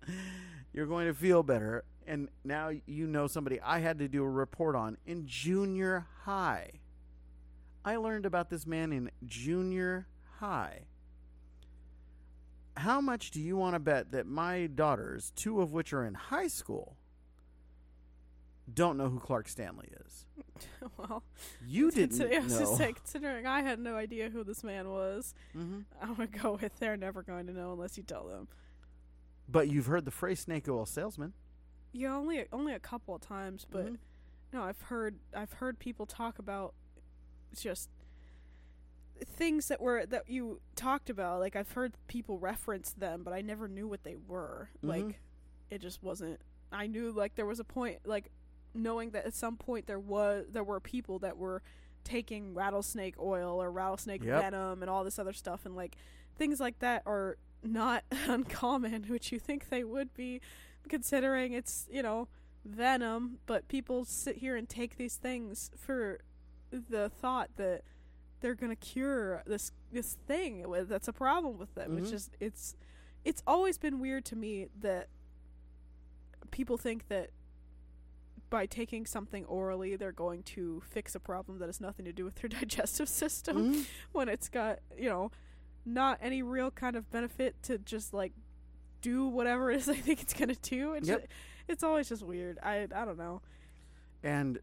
you're 0.73 0.85
going 0.85 1.07
to 1.07 1.13
feel 1.13 1.43
better. 1.43 1.83
And 2.07 2.29
now 2.43 2.71
you 2.85 3.07
know 3.07 3.27
somebody 3.27 3.59
I 3.61 3.79
had 3.79 3.99
to 3.99 4.07
do 4.07 4.23
a 4.23 4.29
report 4.29 4.75
on 4.75 4.97
in 5.05 5.25
junior 5.25 6.05
high. 6.23 6.71
I 7.85 7.95
learned 7.97 8.25
about 8.25 8.49
this 8.49 8.65
man 8.65 8.91
in 8.93 9.11
junior 9.25 10.07
high. 10.39 10.81
How 12.77 13.01
much 13.01 13.31
do 13.31 13.39
you 13.41 13.55
want 13.55 13.75
to 13.75 13.79
bet 13.79 14.11
that 14.11 14.25
my 14.25 14.67
daughters, 14.67 15.31
two 15.35 15.61
of 15.61 15.71
which 15.73 15.93
are 15.93 16.05
in 16.05 16.15
high 16.15 16.47
school, 16.47 16.97
don't 18.73 18.97
know 18.97 19.09
who 19.09 19.19
Clark 19.19 19.47
Stanley 19.47 19.89
is? 20.05 20.25
well, 20.97 21.23
You 21.67 21.91
didn't 21.91 22.21
I 22.21 22.39
was 22.39 22.53
know. 22.53 22.59
just 22.59 22.77
say, 22.77 22.93
considering 22.93 23.45
I 23.45 23.61
had 23.61 23.79
no 23.79 23.95
idea 23.95 24.29
who 24.29 24.43
this 24.43 24.63
man 24.63 24.89
was, 24.89 25.33
hmm 25.53 25.81
I'm 26.01 26.15
gonna 26.15 26.27
go 26.27 26.57
with 26.61 26.79
they're 26.79 26.97
never 26.97 27.21
going 27.21 27.45
to 27.47 27.53
know 27.53 27.73
unless 27.73 27.97
you 27.97 28.03
tell 28.03 28.25
them. 28.27 28.47
But 29.47 29.67
you've 29.69 29.85
heard 29.87 30.05
the 30.05 30.11
phrase 30.11 30.39
"snake 30.39 30.67
oil 30.69 30.85
salesman." 30.85 31.33
Yeah, 31.93 32.15
only 32.15 32.45
only 32.51 32.73
a 32.73 32.79
couple 32.79 33.15
of 33.15 33.21
times, 33.21 33.65
but 33.69 33.85
Mhm. 33.85 33.97
no, 34.51 34.63
I've 34.63 34.81
heard 34.83 35.19
I've 35.33 35.53
heard 35.53 35.79
people 35.79 36.05
talk 36.05 36.39
about 36.39 36.73
just 37.55 37.89
things 39.25 39.67
that 39.67 39.79
were 39.79 40.05
that 40.05 40.27
you 40.29 40.59
talked 40.75 41.09
about. 41.09 41.39
Like 41.39 41.55
I've 41.55 41.71
heard 41.71 41.93
people 42.07 42.39
reference 42.39 42.91
them, 42.93 43.23
but 43.23 43.33
I 43.33 43.41
never 43.41 43.67
knew 43.67 43.87
what 43.87 44.03
they 44.03 44.15
were. 44.15 44.69
Mhm. 44.83 44.89
Like 44.89 45.19
it 45.69 45.79
just 45.79 46.01
wasn't. 46.03 46.41
I 46.71 46.87
knew 46.87 47.11
like 47.11 47.35
there 47.35 47.45
was 47.45 47.59
a 47.59 47.63
point 47.63 47.99
like 48.05 48.31
knowing 48.73 49.11
that 49.11 49.25
at 49.25 49.33
some 49.35 49.55
point 49.55 49.85
there 49.85 49.99
was 49.99 50.47
there 50.49 50.63
were 50.63 50.79
people 50.79 51.19
that 51.19 51.37
were 51.37 51.61
taking 52.03 52.53
rattlesnake 52.53 53.15
oil 53.19 53.61
or 53.61 53.71
rattlesnake 53.71 54.23
Yep. 54.23 54.41
venom 54.41 54.81
and 54.81 54.89
all 54.89 55.03
this 55.03 55.19
other 55.19 55.31
stuff 55.31 55.65
and 55.65 55.75
like 55.75 55.95
things 56.35 56.59
like 56.59 56.79
that 56.79 57.03
are 57.05 57.37
not 57.61 58.03
uncommon 58.27 59.03
which 59.03 59.31
you 59.31 59.39
think 59.39 59.69
they 59.69 59.83
would 59.85 60.13
be 60.15 60.41
considering 60.89 61.53
it's 61.53 61.87
you 61.91 62.03
know 62.03 62.27
venom 62.65 63.39
but 63.45 63.67
people 63.67 64.05
sit 64.05 64.37
here 64.37 64.55
and 64.55 64.69
take 64.69 64.95
these 64.97 65.15
things 65.15 65.69
for 65.77 66.19
the 66.71 67.09
thought 67.09 67.49
that 67.57 67.81
they're 68.41 68.55
gonna 68.55 68.75
cure 68.75 69.41
this 69.45 69.71
this 69.91 70.17
thing 70.27 70.65
that's 70.87 71.07
a 71.07 71.13
problem 71.13 71.57
with 71.57 71.73
them. 71.75 71.97
It's 71.97 72.07
Mhm. 72.07 72.11
just 72.11 72.37
it's 72.39 72.75
it's 73.23 73.41
always 73.47 73.77
been 73.77 73.99
weird 73.99 74.25
to 74.25 74.35
me 74.35 74.67
that 74.81 75.07
people 76.51 76.77
think 76.77 77.07
that 77.07 77.29
by 78.49 78.65
taking 78.65 79.05
something 79.05 79.45
orally 79.45 79.95
they're 79.95 80.11
going 80.11 80.43
to 80.43 80.81
fix 80.85 81.15
a 81.15 81.19
problem 81.19 81.57
that 81.59 81.67
has 81.67 81.81
nothing 81.81 82.05
to 82.05 82.13
do 82.13 82.23
with 82.25 82.35
their 82.35 82.49
digestive 82.59 83.09
system 83.09 83.73
Mhm. 83.73 83.85
when 84.11 84.29
it's 84.29 84.49
got 84.49 84.79
you 84.97 85.09
know 85.09 85.31
not 85.85 86.17
any 86.21 86.41
real 86.41 86.71
kind 86.71 86.95
of 86.95 87.09
benefit 87.11 87.61
to 87.63 87.77
just 87.77 88.13
like 88.13 88.31
do 89.03 89.27
whatever 89.27 89.69
it 89.69 89.77
is 89.77 89.89
I 89.89 89.93
think 89.95 90.21
it's 90.23 90.33
gonna 90.33 90.55
do. 90.55 90.93
It's 90.95 91.07
Yep. 91.07 91.21
ju- 91.21 91.27
it's 91.67 91.83
always 91.83 92.09
just 92.09 92.23
weird. 92.23 92.57
I 92.63 92.87
I 92.93 93.05
don't 93.05 93.17
know. 93.19 93.41
And 94.23 94.57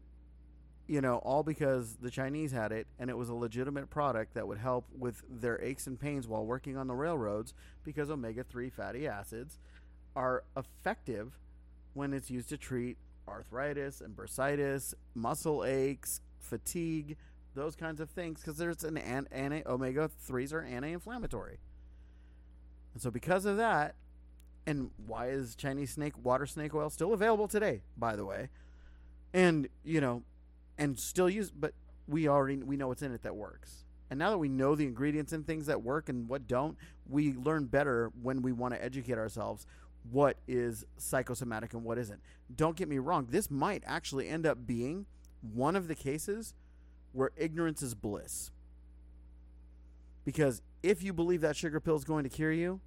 you 0.87 0.99
know, 0.99 1.17
all 1.19 1.41
because 1.43 1.95
the 2.01 2.09
Chinese 2.11 2.51
had 2.51 2.73
it 2.73 2.85
and 2.99 3.09
it 3.09 3.15
was 3.15 3.29
a 3.29 3.33
legitimate 3.33 3.89
product 3.89 4.33
that 4.33 4.45
would 4.45 4.57
help 4.57 4.85
with 4.97 5.21
their 5.29 5.61
aches 5.61 5.87
and 5.87 5.97
pains 5.97 6.27
while 6.27 6.45
working 6.45 6.75
on 6.75 6.87
the 6.87 6.93
railroads 6.95 7.53
because 7.85 8.09
omega 8.09 8.43
3 8.43 8.69
fatty 8.69 9.07
acids 9.07 9.57
are 10.17 10.43
effective 10.57 11.39
when 11.93 12.11
it's 12.13 12.29
used 12.29 12.49
to 12.49 12.57
treat 12.57 12.97
arthritis 13.27 14.01
and 14.01 14.17
bursitis, 14.17 14.93
muscle 15.15 15.63
aches, 15.63 16.19
fatigue, 16.39 17.15
those 17.55 17.75
kinds 17.77 18.01
of 18.01 18.09
things 18.09 18.41
because 18.41 18.57
there's 18.57 18.83
an, 18.83 18.97
an, 18.97 19.27
an 19.31 19.63
omega 19.65 20.09
3s 20.27 20.51
are 20.51 20.63
anti-inflammatory. 20.63 21.59
And 22.93 23.01
so 23.01 23.09
because 23.11 23.45
of 23.45 23.55
that, 23.57 23.95
and 24.65 24.91
why 25.07 25.27
is 25.27 25.55
Chinese 25.55 25.91
snake 25.91 26.13
water 26.23 26.45
snake 26.45 26.73
oil 26.73 26.89
still 26.89 27.13
available 27.13 27.47
today, 27.47 27.81
by 27.97 28.15
the 28.15 28.25
way? 28.25 28.49
And, 29.33 29.67
you 29.83 30.01
know, 30.01 30.23
and 30.77 30.99
still 30.99 31.29
use 31.29 31.51
but 31.51 31.73
we 32.07 32.27
already 32.27 32.57
we 32.57 32.77
know 32.77 32.87
what's 32.87 33.01
in 33.01 33.13
it 33.13 33.23
that 33.23 33.35
works. 33.35 33.85
And 34.09 34.19
now 34.19 34.29
that 34.31 34.37
we 34.37 34.49
know 34.49 34.75
the 34.75 34.85
ingredients 34.85 35.31
and 35.31 35.47
things 35.47 35.67
that 35.67 35.81
work 35.81 36.09
and 36.09 36.27
what 36.27 36.47
don't, 36.47 36.77
we 37.09 37.33
learn 37.33 37.65
better 37.65 38.11
when 38.21 38.41
we 38.41 38.51
want 38.51 38.73
to 38.73 38.83
educate 38.83 39.17
ourselves 39.17 39.65
what 40.09 40.37
is 40.47 40.85
psychosomatic 40.97 41.73
and 41.73 41.83
what 41.83 41.97
isn't. 41.97 42.19
Don't 42.53 42.75
get 42.75 42.89
me 42.89 42.97
wrong, 42.97 43.27
this 43.29 43.49
might 43.49 43.83
actually 43.85 44.27
end 44.27 44.45
up 44.45 44.65
being 44.65 45.05
one 45.53 45.75
of 45.75 45.87
the 45.87 45.95
cases 45.95 46.53
where 47.13 47.31
ignorance 47.37 47.81
is 47.81 47.93
bliss. 47.93 48.51
Because 50.25 50.61
if 50.83 51.03
you 51.03 51.13
believe 51.13 51.41
that 51.41 51.55
sugar 51.55 51.79
pill 51.79 51.95
is 51.95 52.03
going 52.03 52.23
to 52.23 52.29
cure 52.29 52.51
you, 52.51 52.79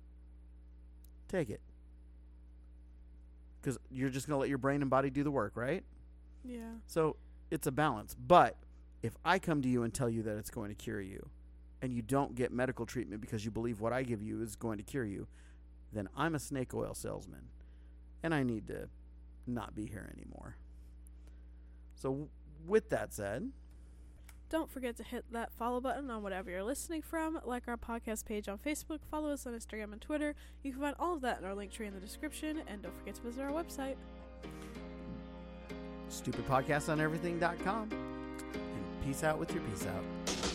take 1.28 1.50
it. 1.50 1.60
Because 3.60 3.78
you're 3.90 4.10
just 4.10 4.26
going 4.26 4.36
to 4.36 4.40
let 4.40 4.48
your 4.48 4.58
brain 4.58 4.82
and 4.82 4.90
body 4.90 5.10
do 5.10 5.22
the 5.22 5.30
work, 5.30 5.52
right? 5.56 5.82
Yeah. 6.44 6.60
So 6.86 7.16
it's 7.50 7.66
a 7.66 7.72
balance. 7.72 8.14
But 8.14 8.56
if 9.02 9.16
I 9.24 9.38
come 9.38 9.62
to 9.62 9.68
you 9.68 9.82
and 9.82 9.92
tell 9.92 10.08
you 10.10 10.22
that 10.24 10.36
it's 10.36 10.50
going 10.50 10.68
to 10.68 10.74
cure 10.74 11.00
you, 11.00 11.28
and 11.82 11.92
you 11.92 12.00
don't 12.02 12.34
get 12.34 12.50
medical 12.52 12.86
treatment 12.86 13.20
because 13.20 13.44
you 13.44 13.50
believe 13.50 13.80
what 13.80 13.92
I 13.92 14.02
give 14.02 14.22
you 14.22 14.40
is 14.42 14.56
going 14.56 14.78
to 14.78 14.82
cure 14.84 15.04
you, 15.04 15.26
then 15.92 16.08
I'm 16.16 16.34
a 16.34 16.38
snake 16.38 16.72
oil 16.74 16.94
salesman, 16.94 17.48
and 18.22 18.34
I 18.34 18.42
need 18.42 18.66
to 18.68 18.88
not 19.46 19.74
be 19.74 19.86
here 19.86 20.10
anymore. 20.16 20.56
So, 21.94 22.08
w- 22.10 22.28
with 22.66 22.88
that 22.90 23.12
said, 23.12 23.50
Don't 24.50 24.70
forget 24.70 24.96
to 24.98 25.02
hit 25.02 25.24
that 25.32 25.52
follow 25.52 25.80
button 25.80 26.10
on 26.10 26.22
whatever 26.22 26.50
you're 26.50 26.62
listening 26.62 27.02
from. 27.02 27.40
Like 27.44 27.64
our 27.66 27.76
podcast 27.76 28.24
page 28.24 28.48
on 28.48 28.58
Facebook. 28.58 28.98
Follow 29.10 29.30
us 29.30 29.46
on 29.46 29.52
Instagram 29.54 29.92
and 29.92 30.00
Twitter. 30.00 30.34
You 30.62 30.72
can 30.72 30.80
find 30.80 30.94
all 30.98 31.14
of 31.14 31.22
that 31.22 31.40
in 31.40 31.44
our 31.44 31.54
link 31.54 31.72
tree 31.72 31.86
in 31.86 31.94
the 31.94 32.00
description. 32.00 32.60
And 32.68 32.82
don't 32.82 32.96
forget 32.96 33.14
to 33.16 33.22
visit 33.22 33.42
our 33.42 33.50
website. 33.50 33.96
stupidpodcastoneverything.com, 36.10 37.88
and 37.92 39.04
peace 39.04 39.24
out 39.24 39.38
with 39.38 39.52
your 39.52 39.62
peace 39.64 39.86
out. 39.86 40.53